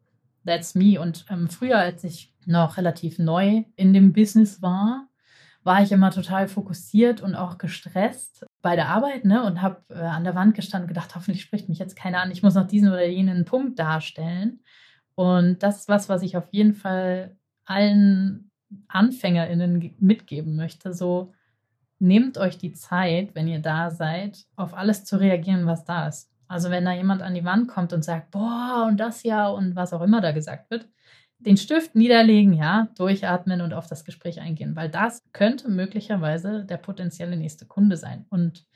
[0.44, 1.01] that's me.
[1.01, 5.07] Und ähm, früher, als ich noch relativ neu in dem Business war,
[5.62, 9.44] war ich immer total fokussiert und auch gestresst bei der Arbeit ne?
[9.44, 12.31] und habe äh, an der Wand gestanden und gedacht, hoffentlich spricht mich jetzt keiner an,
[12.31, 14.61] ich muss noch diesen oder jenen Punkt darstellen.
[15.14, 18.48] Und das ist was, was ich auf jeden Fall allen
[18.88, 20.92] AnfängerInnen mitgeben möchte.
[20.92, 21.33] So,
[21.98, 26.31] nehmt euch die Zeit, wenn ihr da seid, auf alles zu reagieren, was da ist.
[26.46, 29.76] Also wenn da jemand an die Wand kommt und sagt, boah, und das ja und
[29.76, 30.88] was auch immer da gesagt wird,
[31.38, 36.78] den Stift niederlegen, ja, durchatmen und auf das Gespräch eingehen, weil das könnte möglicherweise der
[36.78, 38.26] potenzielle nächste Kunde sein.
[38.31, 38.66] Und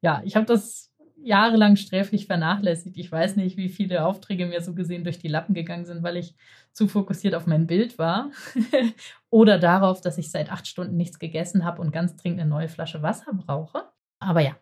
[0.00, 0.92] ja, ich habe das
[1.26, 2.96] jahrelang sträflich vernachlässigt.
[2.96, 6.16] Ich weiß nicht, wie viele Aufträge mir so gesehen durch die Lappen gegangen sind, weil
[6.16, 6.34] ich
[6.72, 8.30] zu fokussiert auf mein Bild war
[9.30, 12.68] oder darauf, dass ich seit acht Stunden nichts gegessen habe und ganz dringend eine neue
[12.68, 13.84] Flasche Wasser brauche.
[14.18, 14.56] Aber ja,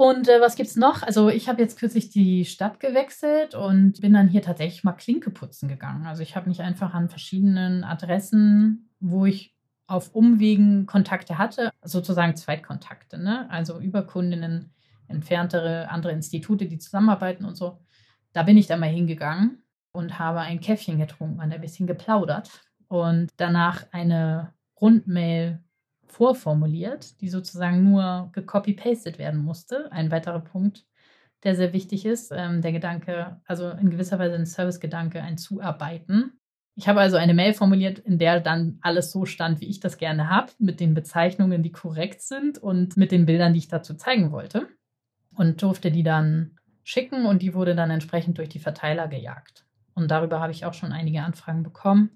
[0.00, 1.02] und äh, was gibt's noch?
[1.02, 5.30] Also ich habe jetzt kürzlich die Stadt gewechselt und bin dann hier tatsächlich mal Klinke
[5.30, 6.06] putzen gegangen.
[6.06, 9.54] Also ich habe mich einfach an verschiedenen Adressen, wo ich
[9.86, 13.46] auf Umwegen Kontakte hatte, sozusagen Zweitkontakte, ne?
[13.50, 14.72] Also über Kundinnen,
[15.10, 17.80] entferntere andere Institute, die zusammenarbeiten und so.
[18.32, 22.62] Da bin ich dann mal hingegangen und habe ein Käffchen getrunken und ein bisschen geplaudert
[22.88, 25.62] und danach eine Rundmail
[26.06, 29.90] vorformuliert, die sozusagen nur gecopy-pasted werden musste.
[29.92, 30.86] Ein weiterer Punkt,
[31.44, 36.32] der sehr wichtig ist, ähm, der Gedanke, also in gewisser Weise ein Service-Gedanke, ein Zuarbeiten.
[36.76, 39.98] Ich habe also eine Mail formuliert, in der dann alles so stand, wie ich das
[39.98, 43.94] gerne habe, mit den Bezeichnungen, die korrekt sind und mit den Bildern, die ich dazu
[43.94, 44.68] zeigen wollte.
[45.36, 49.64] Und durfte die dann schicken und die wurde dann entsprechend durch die Verteiler gejagt.
[49.94, 52.10] Und darüber habe ich auch schon einige Anfragen bekommen.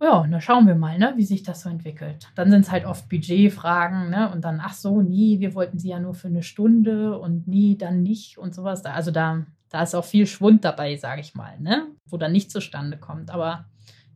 [0.00, 2.28] Ja, dann schauen wir mal, ne, wie sich das so entwickelt.
[2.34, 4.30] Dann sind es halt oft Budgetfragen, ne?
[4.30, 7.78] Und dann, ach so, nie, wir wollten sie ja nur für eine Stunde und nie,
[7.78, 8.84] dann nicht und sowas.
[8.84, 11.86] Also da, da ist auch viel Schwund dabei, sage ich mal, ne?
[12.04, 13.30] Wo dann nicht zustande kommt.
[13.30, 13.64] Aber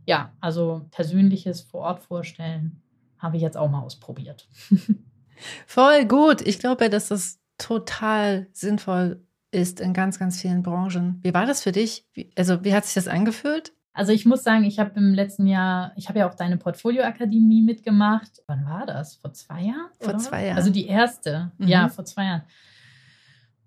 [0.05, 2.83] ja, also persönliches vor Ort vorstellen,
[3.19, 4.49] habe ich jetzt auch mal ausprobiert.
[5.67, 6.43] Voll gut.
[6.43, 11.19] Ich glaube, dass das total sinnvoll ist in ganz, ganz vielen Branchen.
[11.23, 12.07] Wie war das für dich?
[12.37, 13.73] also, wie hat sich das angefühlt?
[13.93, 17.61] Also ich muss sagen, ich habe im letzten Jahr, ich habe ja auch deine Portfolioakademie
[17.61, 18.43] mitgemacht.
[18.47, 19.17] Wann war das?
[19.17, 19.91] Vor zwei Jahren?
[20.01, 20.57] Vor zwei Jahren.
[20.57, 21.67] Also die erste, mhm.
[21.69, 22.43] ja, vor zwei Jahren.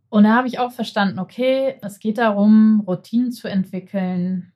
[0.10, 4.54] Und da habe ich auch verstanden, okay, es geht darum, Routinen zu entwickeln,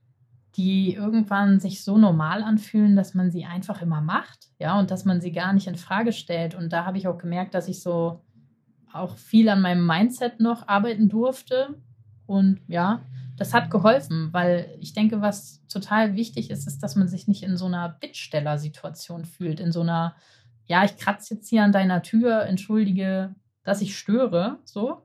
[0.55, 5.03] die irgendwann sich so normal anfühlen, dass man sie einfach immer macht, ja, und dass
[5.03, 6.55] man sie gar nicht in Frage stellt.
[6.55, 8.21] Und da habe ich auch gemerkt, dass ich so
[8.93, 11.75] auch viel an meinem Mindset noch arbeiten durfte.
[12.25, 13.01] Und ja,
[13.37, 17.43] das hat geholfen, weil ich denke, was total wichtig ist, ist, dass man sich nicht
[17.43, 20.15] in so einer Bittsteller-Situation fühlt, in so einer,
[20.65, 25.03] ja, ich kratze jetzt hier an deiner Tür, entschuldige, dass ich störe, so.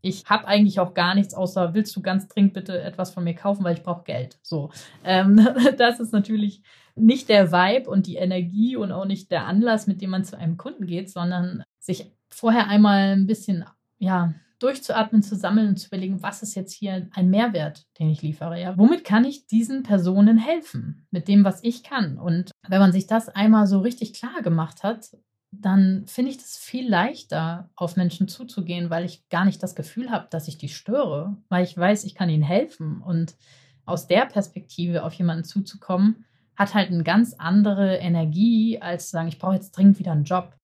[0.00, 3.34] Ich habe eigentlich auch gar nichts, außer willst du ganz dringend bitte etwas von mir
[3.34, 4.38] kaufen, weil ich brauche Geld.
[4.42, 4.70] So,
[5.02, 6.62] ähm, das ist natürlich
[6.94, 10.38] nicht der Vibe und die Energie und auch nicht der Anlass, mit dem man zu
[10.38, 13.64] einem Kunden geht, sondern sich vorher einmal ein bisschen
[13.98, 18.22] ja, durchzuatmen, zu sammeln und zu überlegen, was ist jetzt hier ein Mehrwert, den ich
[18.22, 18.60] liefere.
[18.60, 18.76] Ja?
[18.76, 21.06] Womit kann ich diesen Personen helfen?
[21.10, 22.18] Mit dem, was ich kann.
[22.18, 25.16] Und wenn man sich das einmal so richtig klar gemacht hat,
[25.50, 30.10] dann finde ich das viel leichter, auf Menschen zuzugehen, weil ich gar nicht das Gefühl
[30.10, 33.02] habe, dass ich die störe, weil ich weiß, ich kann ihnen helfen.
[33.02, 33.36] Und
[33.84, 36.24] aus der Perspektive auf jemanden zuzukommen,
[36.56, 40.24] hat halt eine ganz andere Energie, als zu sagen, ich brauche jetzt dringend wieder einen
[40.24, 40.54] Job.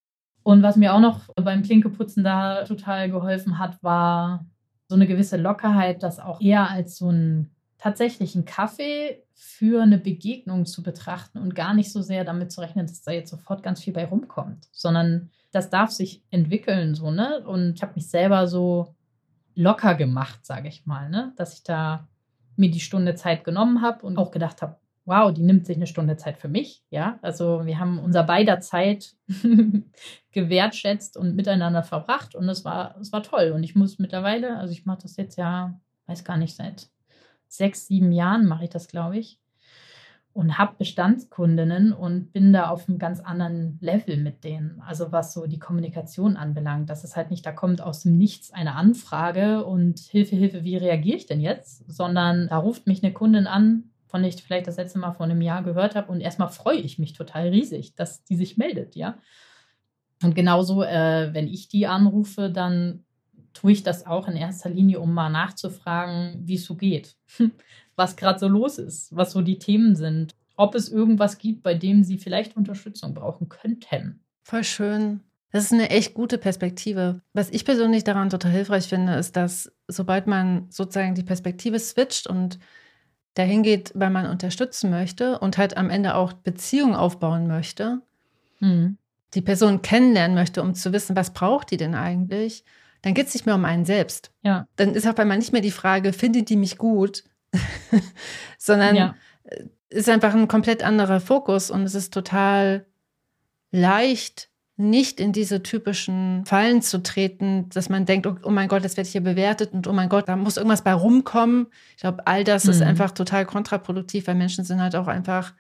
[0.43, 4.47] Und was mir auch noch beim Klinkeputzen da total geholfen hat, war
[4.89, 10.67] so eine gewisse Lockerheit, das auch eher als so einen tatsächlichen Kaffee für eine Begegnung
[10.67, 13.83] zu betrachten und gar nicht so sehr damit zu rechnen, dass da jetzt sofort ganz
[13.83, 17.43] viel bei rumkommt, sondern das darf sich entwickeln, so, ne?
[17.47, 18.95] Und ich habe mich selber so
[19.55, 21.33] locker gemacht, sage ich mal, ne?
[21.37, 22.09] Dass ich da
[22.57, 25.87] mir die Stunde Zeit genommen habe und auch gedacht habe, wow, die nimmt sich eine
[25.87, 26.85] Stunde Zeit für mich.
[26.91, 29.17] Ja, also wir haben unser beider Zeit
[30.33, 33.53] gewertschätzt und miteinander verbracht und es war, es war toll.
[33.55, 36.91] Und ich muss mittlerweile, also ich mache das jetzt ja, weiß gar nicht, seit
[37.49, 39.39] sechs, sieben Jahren mache ich das, glaube ich.
[40.33, 44.81] Und habe Bestandskundinnen und bin da auf einem ganz anderen Level mit denen.
[44.87, 46.89] Also was so die Kommunikation anbelangt.
[46.89, 50.77] Das ist halt nicht, da kommt aus dem Nichts eine Anfrage und Hilfe, Hilfe, wie
[50.77, 51.91] reagiere ich denn jetzt?
[51.91, 55.27] Sondern da ruft mich eine Kundin an, von der ich vielleicht das letzte Mal vor
[55.27, 56.11] einem Jahr gehört habe.
[56.11, 59.19] Und erstmal freue ich mich total riesig, dass die sich meldet, ja.
[60.23, 63.05] Und genauso, äh, wenn ich die anrufe, dann
[63.53, 67.17] tue ich das auch in erster Linie, um mal nachzufragen, wie es so geht,
[67.97, 71.75] was gerade so los ist, was so die Themen sind, ob es irgendwas gibt, bei
[71.75, 74.21] dem sie vielleicht Unterstützung brauchen könnten.
[74.43, 75.21] Voll schön.
[75.53, 77.23] Das ist eine echt gute Perspektive.
[77.33, 82.29] Was ich persönlich daran total hilfreich finde, ist, dass sobald man sozusagen die Perspektive switcht
[82.29, 82.59] und
[83.35, 88.03] dahin geht, weil man unterstützen möchte und halt am Ende auch Beziehungen aufbauen möchte,
[88.59, 88.99] mhm.
[89.35, 92.65] die Person kennenlernen möchte, um zu wissen, was braucht die denn eigentlich,
[93.03, 94.33] dann geht es nicht mehr um einen selbst.
[94.43, 94.67] Ja.
[94.77, 97.25] Dann ist auf einmal nicht mehr die Frage, findet die mich gut,
[98.59, 99.15] sondern ja.
[99.45, 102.87] Äh, ist einfach ein komplett anderer Fokus und es ist total
[103.73, 104.50] leicht,
[104.81, 108.97] nicht in diese typischen Fallen zu treten, dass man denkt, oh, oh mein Gott, jetzt
[108.97, 111.69] werde ich hier bewertet und oh mein Gott, da muss irgendwas bei rumkommen.
[111.97, 112.71] Ich glaube, all das mhm.
[112.71, 115.53] ist einfach total kontraproduktiv, weil Menschen sind halt auch einfach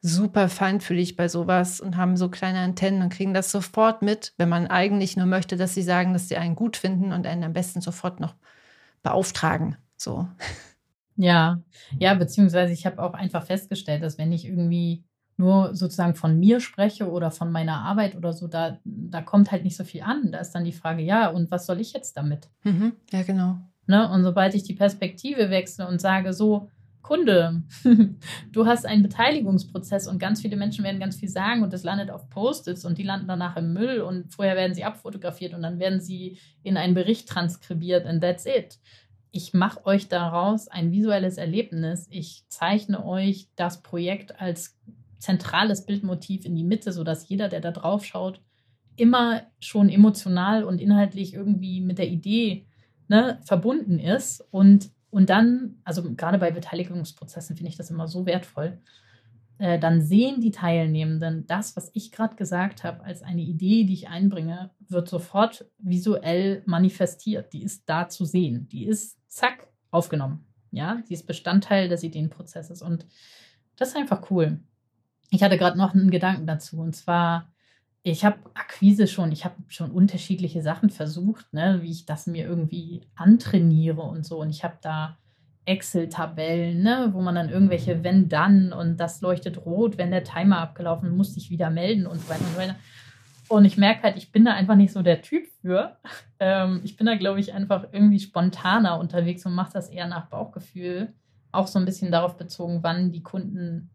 [0.00, 4.48] super feinfühlig bei sowas und haben so kleine Antennen und kriegen das sofort mit, wenn
[4.48, 7.52] man eigentlich nur möchte, dass sie sagen, dass sie einen gut finden und einen am
[7.52, 8.34] besten sofort noch
[9.02, 9.76] beauftragen.
[9.96, 10.28] So.
[11.16, 11.60] Ja,
[11.98, 15.02] ja, beziehungsweise ich habe auch einfach festgestellt, dass wenn ich irgendwie
[15.38, 19.64] nur sozusagen von mir spreche oder von meiner Arbeit oder so, da, da kommt halt
[19.64, 20.32] nicht so viel an.
[20.32, 22.48] Da ist dann die Frage, ja, und was soll ich jetzt damit?
[22.64, 23.56] Mhm, ja, genau.
[23.86, 24.10] Ne?
[24.10, 26.68] Und sobald ich die Perspektive wechsle und sage, so,
[27.02, 27.62] Kunde,
[28.52, 32.10] du hast einen Beteiligungsprozess und ganz viele Menschen werden ganz viel sagen und das landet
[32.10, 35.78] auf Post-its und die landen danach im Müll und vorher werden sie abfotografiert und dann
[35.78, 38.78] werden sie in einen Bericht transkribiert and that's it.
[39.30, 42.08] Ich mache euch daraus ein visuelles Erlebnis.
[42.10, 44.76] Ich zeichne euch das Projekt als
[45.18, 48.40] zentrales Bildmotiv in die Mitte, sodass jeder, der da drauf schaut,
[48.96, 52.66] immer schon emotional und inhaltlich irgendwie mit der Idee
[53.08, 54.46] ne, verbunden ist.
[54.50, 58.78] Und, und dann, also gerade bei Beteiligungsprozessen finde ich das immer so wertvoll,
[59.58, 63.94] äh, dann sehen die Teilnehmenden das, was ich gerade gesagt habe, als eine Idee, die
[63.94, 67.52] ich einbringe, wird sofort visuell manifestiert.
[67.52, 68.68] Die ist da zu sehen.
[68.68, 70.44] Die ist zack aufgenommen.
[70.70, 72.82] Ja, sie ist Bestandteil des Ideenprozesses.
[72.82, 73.06] Und
[73.76, 74.60] das ist einfach cool
[75.30, 76.78] ich hatte gerade noch einen Gedanken dazu.
[76.80, 77.52] Und zwar,
[78.02, 82.46] ich habe Akquise schon, ich habe schon unterschiedliche Sachen versucht, ne, wie ich das mir
[82.46, 84.40] irgendwie antrainiere und so.
[84.40, 85.18] Und ich habe da
[85.66, 90.60] Excel-Tabellen, ne, wo man dann irgendwelche wenn dann und das leuchtet rot, wenn der Timer
[90.60, 92.76] abgelaufen, muss ich wieder melden und so weiter und so weiter.
[93.48, 95.96] Und ich merke halt, ich bin da einfach nicht so der Typ für.
[96.40, 100.26] Ähm, ich bin da, glaube ich, einfach irgendwie spontaner unterwegs und mache das eher nach
[100.26, 101.12] Bauchgefühl.
[101.50, 103.90] Auch so ein bisschen darauf bezogen, wann die Kunden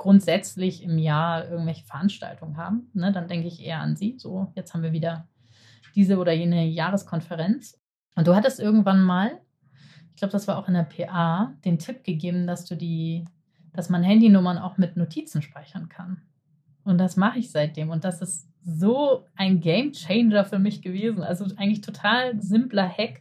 [0.00, 4.14] grundsätzlich im Jahr irgendwelche Veranstaltungen haben, ne, dann denke ich eher an sie.
[4.16, 5.28] So, jetzt haben wir wieder
[5.94, 7.78] diese oder jene Jahreskonferenz.
[8.16, 9.42] Und du hattest irgendwann mal,
[10.08, 13.26] ich glaube, das war auch in der PA, den Tipp gegeben, dass du die,
[13.74, 16.22] dass man Handynummern auch mit Notizen speichern kann.
[16.82, 17.90] Und das mache ich seitdem.
[17.90, 21.22] Und das ist so ein Game Changer für mich gewesen.
[21.22, 23.20] Also eigentlich total simpler Hack,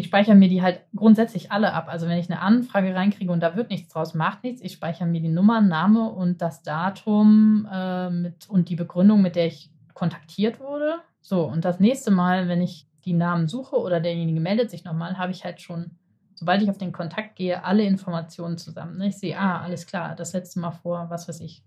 [0.00, 1.88] ich speichere mir die halt grundsätzlich alle ab.
[1.88, 4.62] Also wenn ich eine Anfrage reinkriege und da wird nichts draus, macht nichts.
[4.62, 9.36] Ich speichere mir die Nummer, Name und das Datum äh, mit, und die Begründung, mit
[9.36, 10.96] der ich kontaktiert wurde.
[11.20, 15.18] So, und das nächste Mal, wenn ich die Namen suche oder derjenige meldet sich nochmal,
[15.18, 15.90] habe ich halt schon,
[16.34, 19.00] sobald ich auf den Kontakt gehe, alle Informationen zusammen.
[19.02, 21.62] Ich sehe, ah, alles klar, das letzte Mal vor, was weiß ich,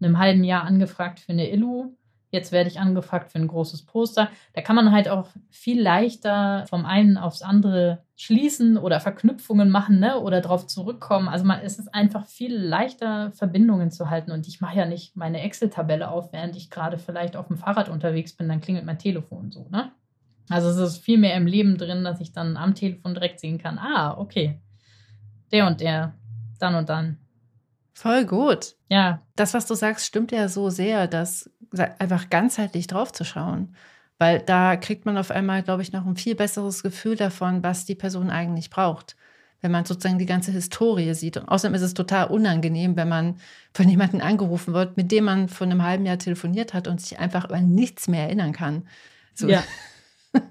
[0.00, 1.94] einem halben Jahr angefragt für eine Illu
[2.30, 4.28] Jetzt werde ich angefragt für ein großes Poster.
[4.52, 10.00] Da kann man halt auch viel leichter vom einen aufs andere schließen oder Verknüpfungen machen
[10.00, 10.18] ne?
[10.20, 11.28] oder darauf zurückkommen.
[11.28, 14.32] Also man, es ist einfach viel leichter, Verbindungen zu halten.
[14.32, 17.88] Und ich mache ja nicht meine Excel-Tabelle auf, während ich gerade vielleicht auf dem Fahrrad
[17.88, 19.68] unterwegs bin, dann klingelt mein Telefon so.
[19.70, 19.92] Ne?
[20.48, 23.58] Also es ist viel mehr im Leben drin, dass ich dann am Telefon direkt sehen
[23.58, 24.60] kann, ah, okay,
[25.52, 26.14] der und der,
[26.58, 27.18] dann und dann.
[27.92, 28.76] Voll gut.
[28.88, 29.22] Ja.
[29.36, 33.74] Das, was du sagst, stimmt ja so sehr, dass einfach ganzheitlich drauf zu schauen.
[34.18, 37.84] Weil da kriegt man auf einmal, glaube ich, noch ein viel besseres Gefühl davon, was
[37.84, 39.16] die Person eigentlich braucht.
[39.60, 41.36] Wenn man sozusagen die ganze Historie sieht.
[41.36, 43.36] Und außerdem ist es total unangenehm, wenn man
[43.74, 47.18] von jemandem angerufen wird, mit dem man vor einem halben Jahr telefoniert hat und sich
[47.18, 48.86] einfach über nichts mehr erinnern kann.
[49.34, 49.48] So.
[49.48, 49.62] Ja.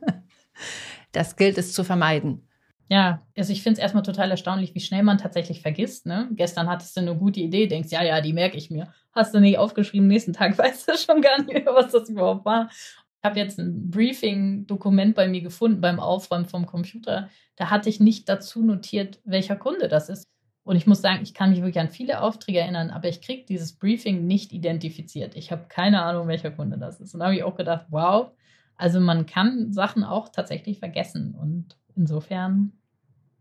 [1.16, 2.46] Das gilt es zu vermeiden.
[2.88, 6.06] Ja, also ich finde es erstmal total erstaunlich, wie schnell man tatsächlich vergisst.
[6.06, 6.30] Ne?
[6.32, 8.94] Gestern hattest du eine gute Idee, denkst, ja, ja, die merke ich mir.
[9.12, 12.46] Hast du nicht aufgeschrieben, nächsten Tag weißt du schon gar nicht mehr, was das überhaupt
[12.46, 12.70] war.
[12.70, 17.30] Ich habe jetzt ein Briefing-Dokument bei mir gefunden beim Aufräumen vom Computer.
[17.56, 20.26] Da hatte ich nicht dazu notiert, welcher Kunde das ist.
[20.64, 23.46] Und ich muss sagen, ich kann mich wirklich an viele Aufträge erinnern, aber ich kriege
[23.46, 25.36] dieses Briefing nicht identifiziert.
[25.36, 27.14] Ich habe keine Ahnung, welcher Kunde das ist.
[27.14, 28.32] Und da habe ich auch gedacht, wow,
[28.76, 31.36] also man kann Sachen auch tatsächlich vergessen.
[31.40, 32.72] Und insofern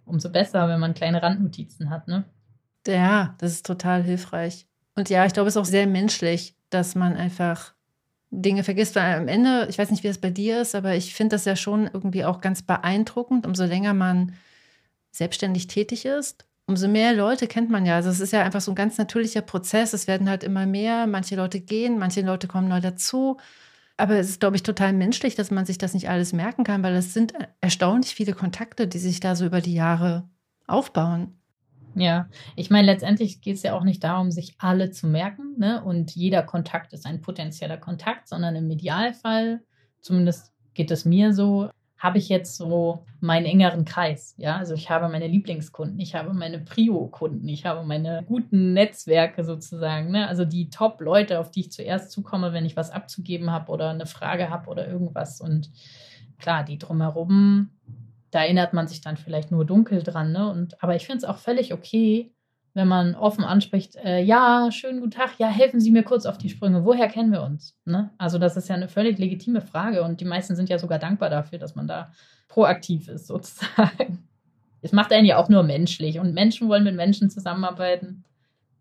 [0.05, 2.25] umso besser, wenn man kleine Randnotizen hat, ne?
[2.87, 4.67] Ja, das ist total hilfreich.
[4.95, 7.75] Und ja, ich glaube, es ist auch sehr menschlich, dass man einfach
[8.31, 11.15] Dinge vergisst, weil am Ende, ich weiß nicht, wie es bei dir ist, aber ich
[11.15, 14.35] finde das ja schon irgendwie auch ganz beeindruckend, umso länger man
[15.11, 17.97] selbstständig tätig ist, umso mehr Leute kennt man ja.
[17.97, 19.93] Also es ist ja einfach so ein ganz natürlicher Prozess.
[19.93, 23.39] Es werden halt immer mehr, manche Leute gehen, manche Leute kommen neu dazu.
[23.97, 26.83] Aber es ist, glaube ich, total menschlich, dass man sich das nicht alles merken kann,
[26.83, 30.29] weil es sind erstaunlich viele Kontakte, die sich da so über die Jahre
[30.67, 31.39] aufbauen.
[31.95, 35.83] Ja, ich meine, letztendlich geht es ja auch nicht darum, sich alle zu merken, ne?
[35.85, 39.63] Und jeder Kontakt ist ein potenzieller Kontakt, sondern im Idealfall,
[40.01, 41.71] zumindest geht es mir so,
[42.05, 44.35] habe ich jetzt so meinen engeren Kreis.
[44.37, 49.43] Ja, also ich habe meine Lieblingskunden, ich habe meine Prio-Kunden, ich habe meine guten Netzwerke
[49.43, 50.11] sozusagen.
[50.11, 50.29] Ne?
[50.29, 54.05] Also die Top-Leute, auf die ich zuerst zukomme, wenn ich was abzugeben habe oder eine
[54.05, 55.41] Frage habe oder irgendwas.
[55.41, 55.71] Und
[56.39, 57.71] klar, die drumherum
[58.31, 60.33] da erinnert man sich dann vielleicht nur dunkel dran.
[60.33, 60.51] Ne?
[60.51, 62.34] Und, aber ich finde es auch völlig okay,
[62.75, 66.39] wenn man offen anspricht, äh, ja, schönen guten Tag, ja, helfen Sie mir kurz auf
[66.39, 66.85] die Sprünge.
[66.85, 67.77] Woher kennen wir uns?
[67.85, 68.11] Ne?
[68.19, 71.31] Also das ist ja eine völlig legitime Frage und die meisten sind ja sogar dankbar
[71.31, 72.13] dafür, dass man da
[72.49, 74.29] proaktiv ist, sozusagen.
[74.83, 78.25] Es macht einen ja auch nur menschlich und Menschen wollen mit Menschen zusammenarbeiten,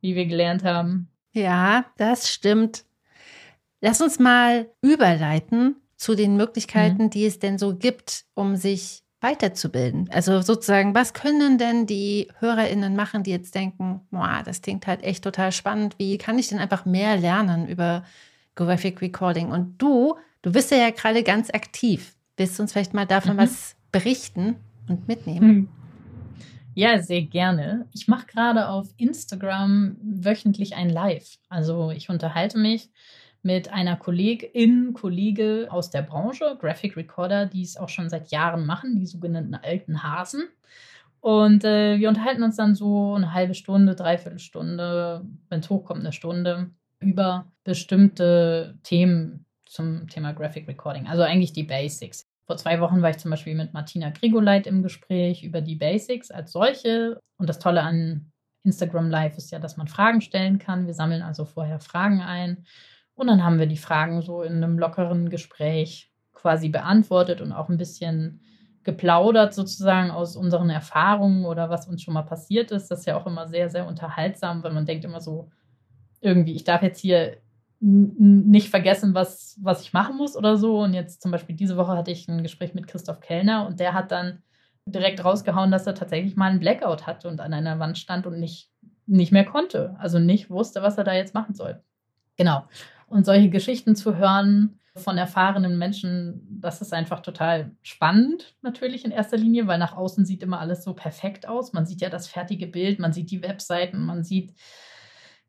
[0.02, 1.08] wie wir gelernt haben.
[1.32, 2.84] Ja, das stimmt.
[3.80, 7.10] Lass uns mal überleiten zu den Möglichkeiten, mhm.
[7.12, 10.10] die es denn so gibt, um sich weiterzubilden.
[10.12, 15.04] Also sozusagen, was können denn die HörerInnen machen, die jetzt denken, boah, das klingt halt
[15.04, 15.96] echt total spannend.
[15.98, 18.04] Wie kann ich denn einfach mehr lernen über
[18.56, 19.50] Graphic Recording?
[19.50, 22.16] Und du, du bist ja, ja gerade ganz aktiv.
[22.38, 23.40] Willst du uns vielleicht mal davon mhm.
[23.40, 24.58] was berichten
[24.88, 25.48] und mitnehmen?
[25.48, 25.70] Mhm.
[26.76, 27.88] Ja, sehr gerne.
[27.94, 31.38] Ich mache gerade auf Instagram wöchentlich ein Live.
[31.48, 32.90] Also ich unterhalte mich
[33.44, 38.66] mit einer Kollegin, Kollege aus der Branche, Graphic Recorder, die es auch schon seit Jahren
[38.66, 40.44] machen, die sogenannten alten Hasen.
[41.20, 46.02] Und äh, wir unterhalten uns dann so eine halbe Stunde, dreiviertel Stunde, wenn es hochkommt,
[46.02, 51.08] eine Stunde über bestimmte Themen zum Thema Graphic Recording.
[51.08, 52.26] Also eigentlich die Basics.
[52.46, 56.30] Vor zwei Wochen war ich zum Beispiel mit Martina Grigoleit im Gespräch über die Basics
[56.30, 57.20] als solche.
[57.38, 58.32] Und das Tolle an
[58.64, 60.88] Instagram Live ist ja, dass man Fragen stellen kann.
[60.88, 62.66] Wir sammeln also vorher Fragen ein
[63.16, 67.70] und dann haben wir die Fragen so in einem lockeren Gespräch quasi beantwortet und auch
[67.70, 68.42] ein bisschen
[68.84, 72.90] geplaudert sozusagen aus unseren Erfahrungen oder was uns schon mal passiert ist.
[72.90, 75.50] Das ist ja auch immer sehr, sehr unterhaltsam, weil man denkt immer so,
[76.20, 77.38] irgendwie, ich darf jetzt hier
[77.80, 80.82] nicht vergessen, was, was ich machen muss oder so.
[80.82, 83.94] Und jetzt zum Beispiel diese Woche hatte ich ein Gespräch mit Christoph Kellner und der
[83.94, 84.42] hat dann
[84.86, 88.40] direkt rausgehauen, dass er tatsächlich mal einen Blackout hatte und an einer Wand stand und
[88.40, 88.70] nicht,
[89.06, 89.96] nicht mehr konnte.
[90.00, 91.82] Also nicht wusste, was er da jetzt machen soll.
[92.38, 92.64] Genau.
[93.14, 99.12] Und solche Geschichten zu hören von erfahrenen Menschen, das ist einfach total spannend, natürlich in
[99.12, 101.74] erster Linie, weil nach außen sieht immer alles so perfekt aus.
[101.74, 104.56] Man sieht ja das fertige Bild, man sieht die Webseiten, man sieht,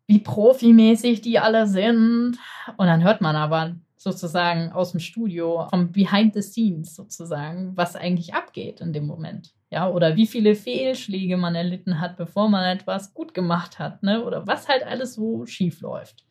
[0.06, 2.36] wie profimäßig die alle sind.
[2.76, 7.96] Und dann hört man aber sozusagen aus dem Studio, vom Behind the Scenes sozusagen, was
[7.96, 9.54] eigentlich abgeht in dem Moment.
[9.70, 14.22] Ja, oder wie viele Fehlschläge man erlitten hat, bevor man etwas gut gemacht hat, ne?
[14.22, 16.26] Oder was halt alles so schief läuft.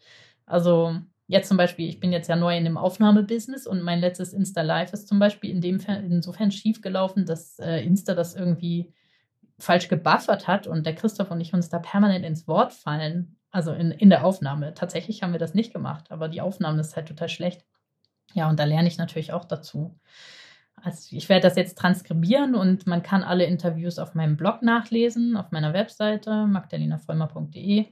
[0.46, 4.34] Also Jetzt zum Beispiel, ich bin jetzt ja neu in dem Aufnahmebusiness und mein letztes
[4.34, 8.94] Insta Live ist zum Beispiel in dem, insofern schief gelaufen, dass äh, Insta das irgendwie
[9.58, 13.38] falsch gebuffert hat und der Christoph und ich uns da permanent ins Wort fallen.
[13.52, 14.74] Also in, in der Aufnahme.
[14.74, 17.64] Tatsächlich haben wir das nicht gemacht, aber die Aufnahme ist halt total schlecht.
[18.34, 20.00] Ja, und da lerne ich natürlich auch dazu.
[20.76, 25.38] Also ich werde das jetzt transkribieren und man kann alle Interviews auf meinem Blog nachlesen,
[25.38, 27.86] auf meiner Webseite magdalenavollmer.de.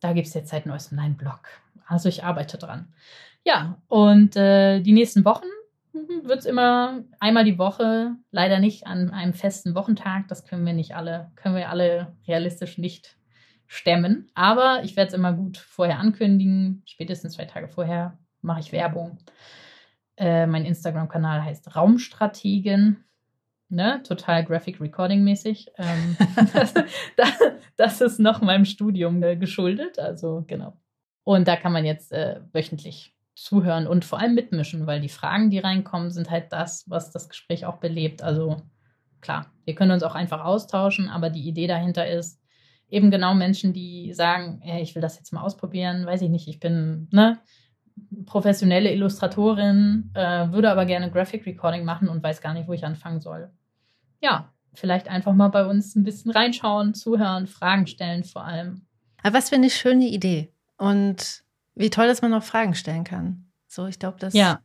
[0.00, 1.40] Da gibt es jetzt seit neuestem einen Blog.
[1.86, 2.92] Also ich arbeite dran.
[3.44, 5.46] Ja, und äh, die nächsten Wochen
[6.24, 10.28] wird es immer einmal die Woche, leider nicht an einem festen Wochentag.
[10.28, 13.16] Das können wir nicht alle, können wir alle realistisch nicht
[13.66, 14.30] stemmen.
[14.34, 16.82] Aber ich werde es immer gut vorher ankündigen.
[16.86, 19.18] Spätestens zwei Tage vorher mache ich Werbung.
[20.16, 23.04] Äh, mein Instagram-Kanal heißt Raumstrategen.
[23.68, 24.00] Ne?
[24.04, 25.68] Total Graphic Recording mäßig.
[25.76, 26.16] Ähm,
[26.52, 26.74] das,
[27.16, 27.38] das,
[27.76, 29.98] das, ist noch meinem Studium äh, geschuldet.
[29.98, 30.76] Also genau.
[31.26, 35.50] Und da kann man jetzt äh, wöchentlich zuhören und vor allem mitmischen, weil die Fragen,
[35.50, 38.22] die reinkommen, sind halt das, was das Gespräch auch belebt.
[38.22, 38.62] Also
[39.20, 42.40] klar, wir können uns auch einfach austauschen, aber die Idee dahinter ist,
[42.88, 46.46] eben genau Menschen, die sagen, hey, ich will das jetzt mal ausprobieren, weiß ich nicht,
[46.46, 47.40] ich bin ne,
[48.24, 52.84] professionelle Illustratorin, äh, würde aber gerne Graphic Recording machen und weiß gar nicht, wo ich
[52.84, 53.50] anfangen soll.
[54.22, 58.86] Ja, vielleicht einfach mal bei uns ein bisschen reinschauen, zuhören, Fragen stellen vor allem.
[59.24, 60.52] Aber was für eine schöne Idee.
[60.76, 63.50] Und wie toll, dass man noch Fragen stellen kann.
[63.66, 64.60] So, ich glaube, das ja.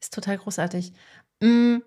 [0.00, 0.92] ist total großartig.
[1.40, 1.78] Mm,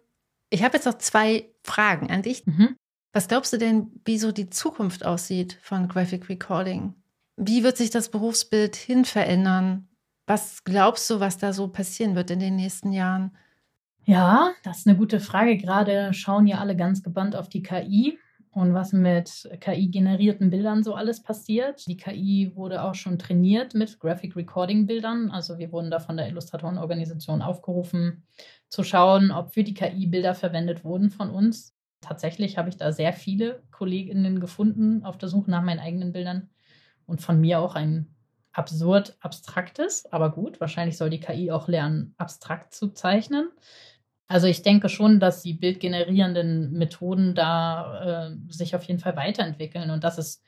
[0.50, 2.46] ich habe jetzt noch zwei Fragen an dich.
[2.46, 2.76] Mhm.
[3.12, 6.96] Was glaubst du denn, wie so die Zukunft aussieht von Graphic Recording?
[7.38, 9.88] Wie wird sich das Berufsbild hin verändern?
[10.26, 13.36] Was glaubst du, was da so passieren wird in den nächsten Jahren?
[14.06, 15.58] Ja, das ist eine gute Frage.
[15.58, 18.18] Gerade schauen ja alle ganz gebannt auf die KI
[18.54, 21.86] und was mit KI-generierten Bildern so alles passiert.
[21.88, 25.32] Die KI wurde auch schon trainiert mit Graphic Recording-Bildern.
[25.32, 28.24] Also wir wurden da von der Illustratorenorganisation aufgerufen,
[28.70, 31.76] zu schauen, ob für die KI Bilder verwendet wurden von uns.
[32.02, 36.50] Tatsächlich habe ich da sehr viele Kolleginnen gefunden auf der Suche nach meinen eigenen Bildern
[37.08, 38.14] und von mir auch ein
[38.52, 43.50] absurd abstraktes, aber gut, wahrscheinlich soll die KI auch lernen, abstrakt zu zeichnen.
[44.28, 49.90] Also ich denke schon, dass die bildgenerierenden Methoden da äh, sich auf jeden Fall weiterentwickeln
[49.90, 50.42] und dass es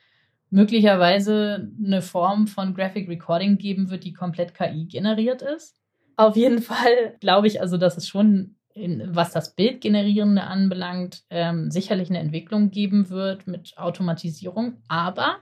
[0.50, 5.76] möglicherweise eine Form von Graphic Recording geben wird, die komplett KI generiert ist.
[6.16, 11.70] Auf jeden Fall glaube ich also, dass es schon, in, was das Bildgenerierende anbelangt, ähm,
[11.70, 14.78] sicherlich eine Entwicklung geben wird mit Automatisierung.
[14.88, 15.38] Aber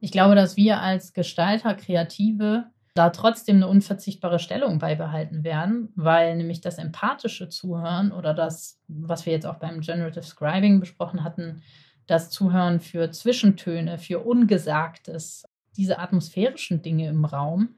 [0.00, 6.36] ich glaube, dass wir als Gestalter, Kreative da trotzdem eine unverzichtbare Stellung beibehalten werden, weil
[6.36, 11.62] nämlich das empathische Zuhören oder das, was wir jetzt auch beim Generative Scribing besprochen hatten,
[12.06, 15.44] das Zuhören für Zwischentöne, für Ungesagtes,
[15.76, 17.76] diese atmosphärischen Dinge im Raum,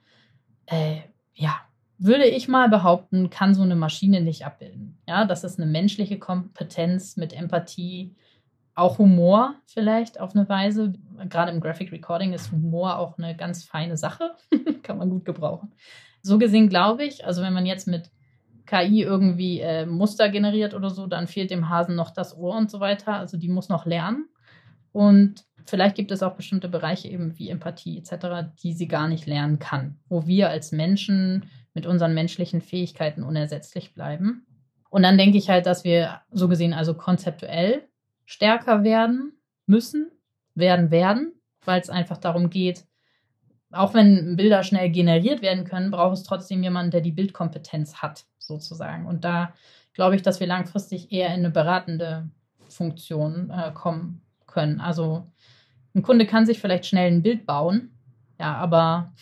[0.66, 0.96] äh,
[1.34, 1.60] ja,
[1.98, 4.98] würde ich mal behaupten, kann so eine Maschine nicht abbilden.
[5.06, 8.16] Ja, das ist eine menschliche Kompetenz mit Empathie,
[8.74, 10.94] auch Humor vielleicht auf eine Weise.
[11.28, 14.32] Gerade im Graphic Recording ist Humor auch eine ganz feine Sache.
[14.82, 15.72] Kann man gut gebrauchen.
[16.22, 18.10] So gesehen glaube ich, also wenn man jetzt mit
[18.66, 22.70] KI irgendwie äh, Muster generiert oder so, dann fehlt dem Hasen noch das Ohr und
[22.70, 23.14] so weiter.
[23.14, 24.28] Also die muss noch lernen.
[24.90, 29.26] Und vielleicht gibt es auch bestimmte Bereiche eben wie Empathie etc., die sie gar nicht
[29.26, 34.46] lernen kann, wo wir als Menschen mit unseren menschlichen Fähigkeiten unersetzlich bleiben.
[34.88, 37.82] Und dann denke ich halt, dass wir so gesehen also konzeptuell
[38.24, 39.32] stärker werden
[39.66, 40.10] müssen,
[40.54, 41.32] werden werden,
[41.64, 42.84] weil es einfach darum geht,
[43.74, 48.24] auch wenn Bilder schnell generiert werden können, braucht es trotzdem jemanden, der die Bildkompetenz hat,
[48.38, 49.06] sozusagen.
[49.06, 49.52] Und da
[49.92, 52.28] glaube ich, dass wir langfristig eher in eine beratende
[52.68, 54.80] Funktion äh, kommen können.
[54.80, 55.26] Also
[55.94, 57.90] ein Kunde kann sich vielleicht schnell ein Bild bauen,
[58.38, 59.12] ja, aber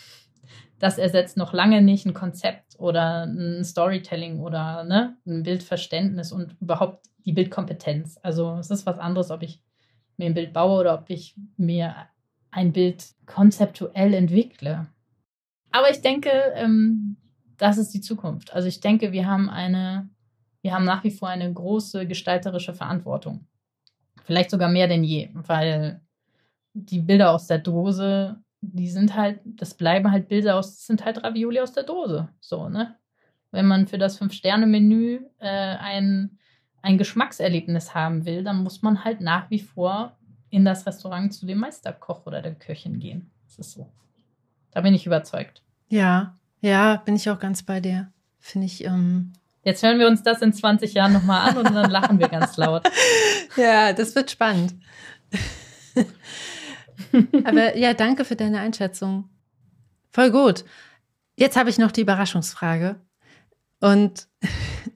[0.78, 6.56] das ersetzt noch lange nicht ein Konzept oder ein Storytelling oder ne, ein Bildverständnis und
[6.60, 8.18] überhaupt die Bildkompetenz.
[8.22, 9.60] Also es ist was anderes, ob ich
[10.16, 11.94] mir ein Bild baue oder ob ich mir
[12.50, 14.86] ein Bild konzeptuell entwickle.
[15.70, 17.16] Aber ich denke, ähm,
[17.56, 18.52] das ist die Zukunft.
[18.52, 20.08] Also ich denke, wir haben eine,
[20.60, 23.46] wir haben nach wie vor eine große gestalterische Verantwortung.
[24.24, 26.00] Vielleicht sogar mehr denn je, weil
[26.74, 31.22] die Bilder aus der Dose, die sind halt, das bleiben halt Bilder aus, sind halt
[31.22, 32.28] Ravioli aus der Dose.
[32.40, 32.96] So, ne?
[33.50, 36.38] Wenn man für das Fünf-Sterne-Menü äh, ein
[36.82, 40.16] ein Geschmackserlebnis haben will, dann muss man halt nach wie vor
[40.50, 43.30] in das Restaurant zu dem Meisterkoch oder der Köchin gehen.
[43.46, 43.88] Das ist so.
[44.72, 45.62] Da bin ich überzeugt.
[45.88, 48.12] Ja, ja, bin ich auch ganz bei dir.
[48.38, 48.84] Finde ich.
[48.84, 49.32] Ähm
[49.64, 52.56] Jetzt hören wir uns das in 20 Jahren nochmal an und dann lachen wir ganz
[52.56, 52.82] laut.
[53.54, 54.74] Ja, das wird spannend.
[57.44, 59.28] Aber ja, danke für deine Einschätzung.
[60.10, 60.64] Voll gut.
[61.36, 62.96] Jetzt habe ich noch die Überraschungsfrage.
[63.80, 64.26] Und,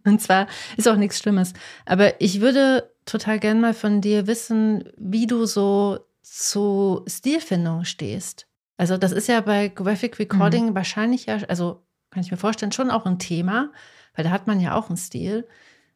[0.07, 0.47] und zwar
[0.77, 1.53] ist auch nichts Schlimmes.
[1.85, 8.47] Aber ich würde total gern mal von dir wissen, wie du so zu Stilfindung stehst.
[8.77, 10.75] Also das ist ja bei Graphic Recording mhm.
[10.75, 13.73] wahrscheinlich ja, also kann ich mir vorstellen, schon auch ein Thema,
[14.15, 15.47] weil da hat man ja auch einen Stil.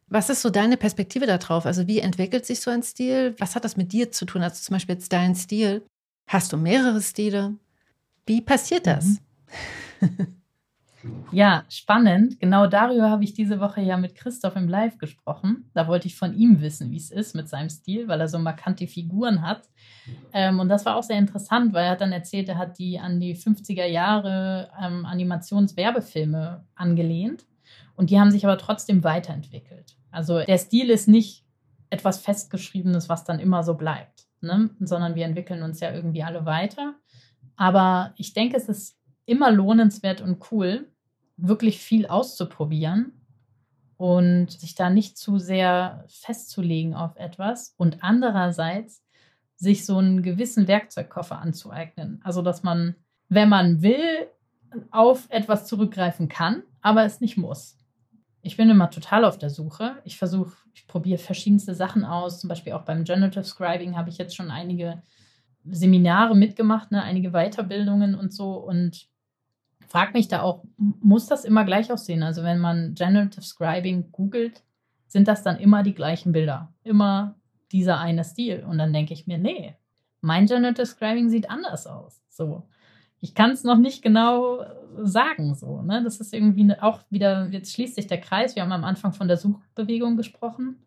[0.07, 1.65] Was ist so deine Perspektive darauf?
[1.65, 3.35] Also wie entwickelt sich so ein Stil?
[3.39, 4.43] Was hat das mit dir zu tun?
[4.43, 5.85] Also zum Beispiel jetzt dein Stil.
[6.27, 7.55] Hast du mehrere Stile?
[8.25, 9.05] Wie passiert das?
[9.99, 10.37] Mhm.
[11.31, 12.39] Ja, spannend.
[12.39, 15.69] Genau darüber habe ich diese Woche ja mit Christoph im Live gesprochen.
[15.73, 18.39] Da wollte ich von ihm wissen, wie es ist mit seinem Stil, weil er so
[18.39, 19.69] markante Figuren hat.
[20.33, 22.99] Ähm, und das war auch sehr interessant, weil er hat dann erzählt, er hat die
[22.99, 27.45] an die 50er Jahre ähm, Animationswerbefilme angelehnt.
[27.95, 29.97] Und die haben sich aber trotzdem weiterentwickelt.
[30.11, 31.45] Also der Stil ist nicht
[31.89, 34.69] etwas Festgeschriebenes, was dann immer so bleibt, ne?
[34.79, 36.95] sondern wir entwickeln uns ja irgendwie alle weiter.
[37.55, 40.90] Aber ich denke, es ist immer lohnenswert und cool,
[41.41, 43.13] wirklich viel auszuprobieren
[43.97, 49.03] und sich da nicht zu sehr festzulegen auf etwas und andererseits
[49.55, 52.19] sich so einen gewissen Werkzeugkoffer anzueignen.
[52.23, 52.95] Also, dass man,
[53.29, 54.27] wenn man will,
[54.89, 57.77] auf etwas zurückgreifen kann, aber es nicht muss.
[58.41, 59.97] Ich bin immer total auf der Suche.
[60.03, 62.39] Ich versuche, ich probiere verschiedenste Sachen aus.
[62.39, 65.03] Zum Beispiel auch beim Generative Scribing habe ich jetzt schon einige
[65.63, 68.53] Seminare mitgemacht, ne, einige Weiterbildungen und so.
[68.53, 69.10] Und
[69.91, 72.23] frage mich da auch, muss das immer gleich aussehen?
[72.23, 74.63] Also wenn man Generative Scribing googelt,
[75.07, 76.73] sind das dann immer die gleichen Bilder?
[76.83, 77.35] Immer
[77.73, 78.63] dieser eine Stil?
[78.63, 79.75] Und dann denke ich mir, nee,
[80.21, 82.23] mein Generative Scribing sieht anders aus.
[82.29, 82.63] So.
[83.19, 84.63] Ich kann es noch nicht genau
[84.97, 86.01] sagen, so, ne?
[86.03, 88.55] Das ist irgendwie ne, auch wieder, jetzt schließt sich der Kreis.
[88.55, 90.77] Wir haben am Anfang von der Suchbewegung gesprochen.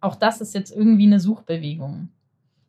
[0.00, 2.08] Auch das ist jetzt irgendwie eine Suchbewegung.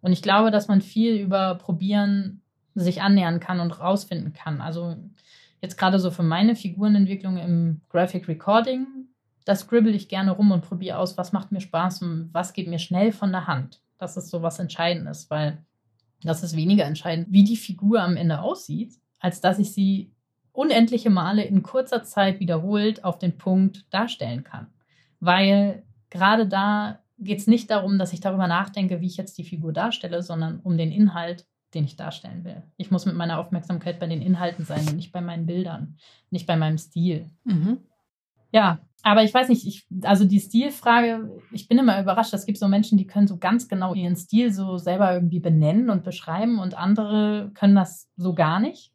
[0.02, 2.42] Und ich glaube, dass man viel über Probieren
[2.76, 4.62] sich annähern kann und rausfinden kann.
[4.62, 4.96] Also
[5.66, 8.86] jetzt gerade so für meine Figurenentwicklung im Graphic Recording,
[9.46, 12.68] da scribble ich gerne rum und probiere aus, was macht mir Spaß und was geht
[12.68, 13.82] mir schnell von der Hand.
[13.98, 15.64] Das ist so was Entscheidendes, weil
[16.24, 20.12] das ist weniger entscheidend, wie die Figur am Ende aussieht, als dass ich sie
[20.52, 24.68] unendliche Male in kurzer Zeit wiederholt auf den Punkt darstellen kann.
[25.20, 29.44] Weil gerade da geht es nicht darum, dass ich darüber nachdenke, wie ich jetzt die
[29.44, 31.46] Figur darstelle, sondern um den Inhalt,
[31.76, 32.64] den ich darstellen will.
[32.78, 35.98] Ich muss mit meiner Aufmerksamkeit bei den Inhalten sein und nicht bei meinen Bildern,
[36.32, 37.30] nicht bei meinem Stil.
[37.44, 37.80] Mhm.
[38.52, 42.34] Ja, aber ich weiß nicht, ich, also die Stilfrage, ich bin immer überrascht.
[42.34, 45.90] Es gibt so Menschen, die können so ganz genau ihren Stil so selber irgendwie benennen
[45.90, 48.94] und beschreiben und andere können das so gar nicht.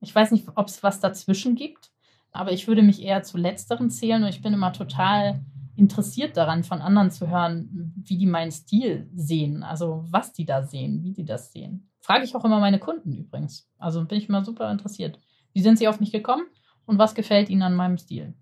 [0.00, 1.92] Ich weiß nicht, ob es was dazwischen gibt,
[2.32, 5.44] aber ich würde mich eher zu letzteren zählen und ich bin immer total
[5.76, 10.62] interessiert daran, von anderen zu hören, wie die meinen Stil sehen, also was die da
[10.62, 11.91] sehen, wie die das sehen.
[12.02, 13.68] Frage ich auch immer meine Kunden übrigens.
[13.78, 15.18] Also bin ich immer super interessiert.
[15.54, 16.44] Wie sind sie auf mich gekommen
[16.84, 18.34] und was gefällt ihnen an meinem Stil?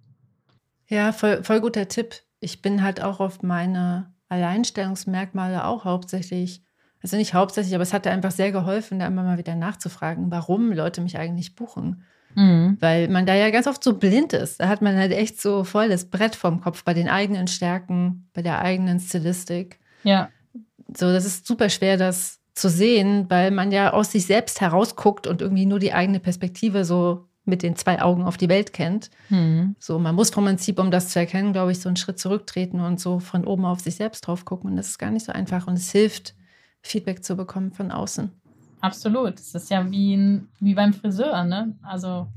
[0.89, 2.15] Ja, voll, voll guter Tipp.
[2.41, 6.63] Ich bin halt auch auf meine Alleinstellungsmerkmale auch hauptsächlich,
[7.03, 10.73] also nicht hauptsächlich, aber es hat einfach sehr geholfen, da immer mal wieder nachzufragen, warum
[10.73, 12.05] Leute mich eigentlich buchen.
[12.35, 12.79] Mhm.
[12.81, 14.61] Weil man da ja ganz oft so blind ist.
[14.61, 18.31] Da hat man halt echt so voll das Brett vom Kopf bei den eigenen Stärken,
[18.33, 19.81] bei der eigenen Stilistik.
[20.03, 20.31] Ja.
[20.97, 25.27] So, das ist super schwer, das zu sehen, weil man ja aus sich selbst herausguckt
[25.27, 29.11] und irgendwie nur die eigene Perspektive so mit den zwei Augen auf die Welt kennt.
[29.31, 29.75] Mhm.
[29.79, 32.81] So, man muss vom Prinzip, um das zu erkennen, glaube ich, so einen Schritt zurücktreten
[32.81, 34.71] und so von oben auf sich selbst drauf gucken.
[34.71, 35.67] Und das ist gar nicht so einfach.
[35.67, 36.35] Und es hilft,
[36.83, 38.31] Feedback zu bekommen von außen.
[38.81, 39.39] Absolut.
[39.39, 41.77] Es ist ja wie, ein, wie beim Friseur, ne?
[41.83, 42.29] Also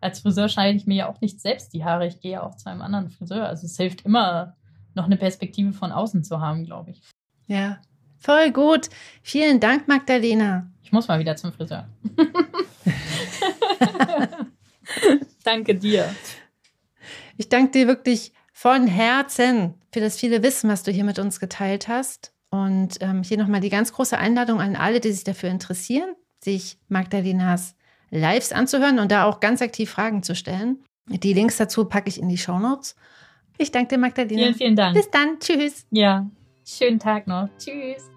[0.00, 2.06] als Friseur schneide ich mir ja auch nicht selbst die Haare.
[2.06, 3.48] Ich gehe ja auch zu einem anderen Friseur.
[3.48, 4.56] Also es hilft immer,
[4.94, 7.02] noch eine Perspektive von außen zu haben, glaube ich.
[7.46, 7.78] Ja,
[8.24, 8.88] voll gut.
[9.22, 10.70] Vielen Dank, Magdalena.
[10.82, 11.88] Ich muss mal wieder zum Friseur.
[15.44, 16.14] danke dir.
[17.36, 21.40] Ich danke dir wirklich von Herzen für das viele Wissen, was du hier mit uns
[21.40, 22.32] geteilt hast.
[22.50, 26.78] Und ähm, hier nochmal die ganz große Einladung an alle, die sich dafür interessieren, sich
[26.88, 27.74] Magdalenas
[28.10, 30.84] Lives anzuhören und da auch ganz aktiv Fragen zu stellen.
[31.08, 32.94] Die Links dazu packe ich in die Show Notes.
[33.58, 34.42] Ich danke dir, Magdalena.
[34.42, 34.94] Vielen, vielen Dank.
[34.94, 35.38] Bis dann.
[35.40, 35.86] Tschüss.
[35.90, 36.30] Ja,
[36.64, 37.48] schönen Tag noch.
[37.58, 38.13] Tschüss.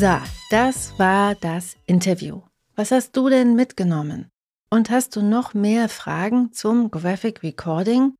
[0.00, 0.16] So,
[0.50, 2.42] das war das Interview.
[2.76, 4.30] Was hast du denn mitgenommen?
[4.70, 8.14] Und hast du noch mehr Fragen zum Graphic Recording?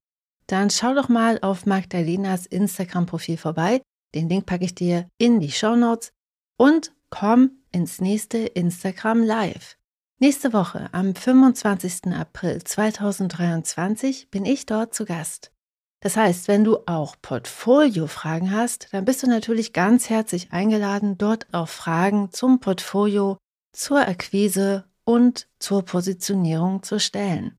[0.48, 3.80] Dann schau doch mal auf Magdalenas Instagram-Profil vorbei.
[4.12, 6.10] Den Link packe ich dir in die Show Notes.
[6.56, 9.76] Und komm ins nächste Instagram Live.
[10.18, 12.12] Nächste Woche, am 25.
[12.12, 15.52] April 2023, bin ich dort zu Gast.
[16.00, 21.46] Das heißt, wenn du auch Portfolio-Fragen hast, dann bist du natürlich ganz herzlich eingeladen, dort
[21.52, 23.38] auch Fragen zum Portfolio,
[23.72, 27.58] zur Akquise und zur Positionierung zu stellen.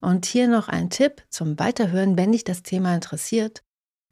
[0.00, 3.62] Und hier noch ein Tipp zum Weiterhören, wenn dich das Thema interessiert.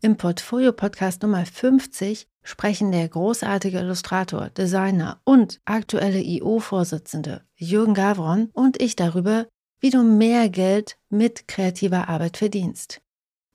[0.02, 8.80] Im Portfolio-Podcast Nummer 50 sprechen der großartige Illustrator, Designer und aktuelle IO-Vorsitzende Jürgen Gavron und
[8.80, 9.48] ich darüber,
[9.80, 13.00] wie du mehr Geld mit kreativer Arbeit verdienst.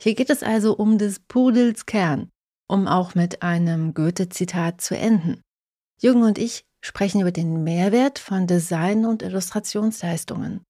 [0.04, 2.30] Hier geht es also um des Pudels Kern,
[2.68, 5.40] um auch mit einem Goethe-Zitat zu enden.
[5.98, 10.66] Jürgen und ich sprechen über den Mehrwert von Design- und Illustrationsleistungen.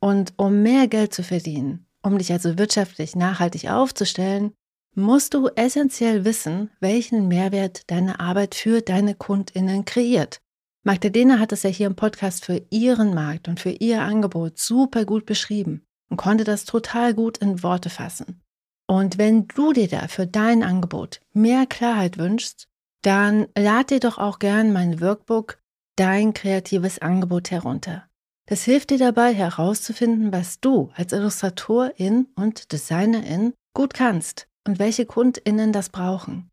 [0.00, 4.52] Und um mehr Geld zu verdienen, um dich also wirtschaftlich nachhaltig aufzustellen,
[4.94, 10.42] musst du essentiell wissen, welchen Mehrwert deine Arbeit für deine Kundinnen kreiert.
[10.82, 15.06] Magdalena hat es ja hier im Podcast für ihren Markt und für ihr Angebot super
[15.06, 18.43] gut beschrieben und konnte das total gut in Worte fassen.
[18.86, 22.68] Und wenn du dir da für dein Angebot mehr Klarheit wünschst,
[23.02, 25.58] dann lad dir doch auch gern mein Workbook
[25.96, 28.08] Dein kreatives Angebot herunter.
[28.46, 35.06] Das hilft dir dabei herauszufinden, was du als Illustratorin und Designerin gut kannst und welche
[35.06, 36.50] Kundinnen das brauchen.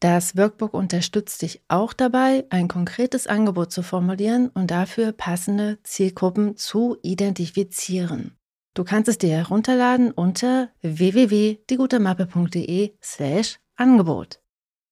[0.00, 6.56] Das Workbook unterstützt dich auch dabei, ein konkretes Angebot zu formulieren und dafür passende Zielgruppen
[6.56, 8.36] zu identifizieren.
[8.74, 14.40] Du kannst es dir herunterladen unter www.diegutemappe.de slash Angebot.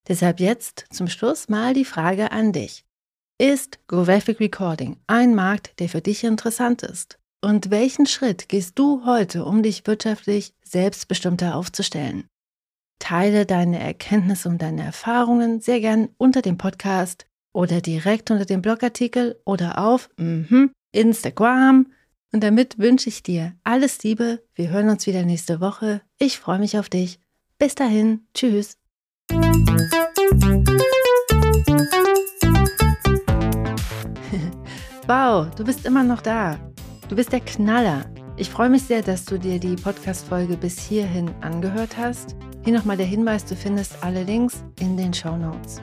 [0.06, 2.84] Deshalb jetzt zum Schluss mal die Frage an dich.
[3.38, 7.18] Ist Graphic Recording ein Markt, der für dich interessant ist?
[7.42, 12.28] Und welchen Schritt gehst du heute, um dich wirtschaftlich selbstbestimmter aufzustellen?
[12.98, 17.24] Teile deine Erkenntnisse und deine Erfahrungen sehr gern unter dem Podcast
[17.54, 21.86] oder direkt unter dem Blogartikel oder auf mm, Instagram
[22.32, 24.42] und damit wünsche ich dir alles Liebe.
[24.54, 26.02] Wir hören uns wieder nächste Woche.
[26.18, 27.20] Ich freue mich auf dich.
[27.58, 28.26] Bis dahin.
[28.34, 28.76] Tschüss.
[35.06, 36.56] Wow, du bist immer noch da.
[37.08, 38.04] Du bist der Knaller.
[38.36, 42.36] Ich freue mich sehr, dass du dir die Podcast-Folge bis hierhin angehört hast.
[42.62, 45.82] Hier nochmal der Hinweis: Du findest alle Links in den Show Notes.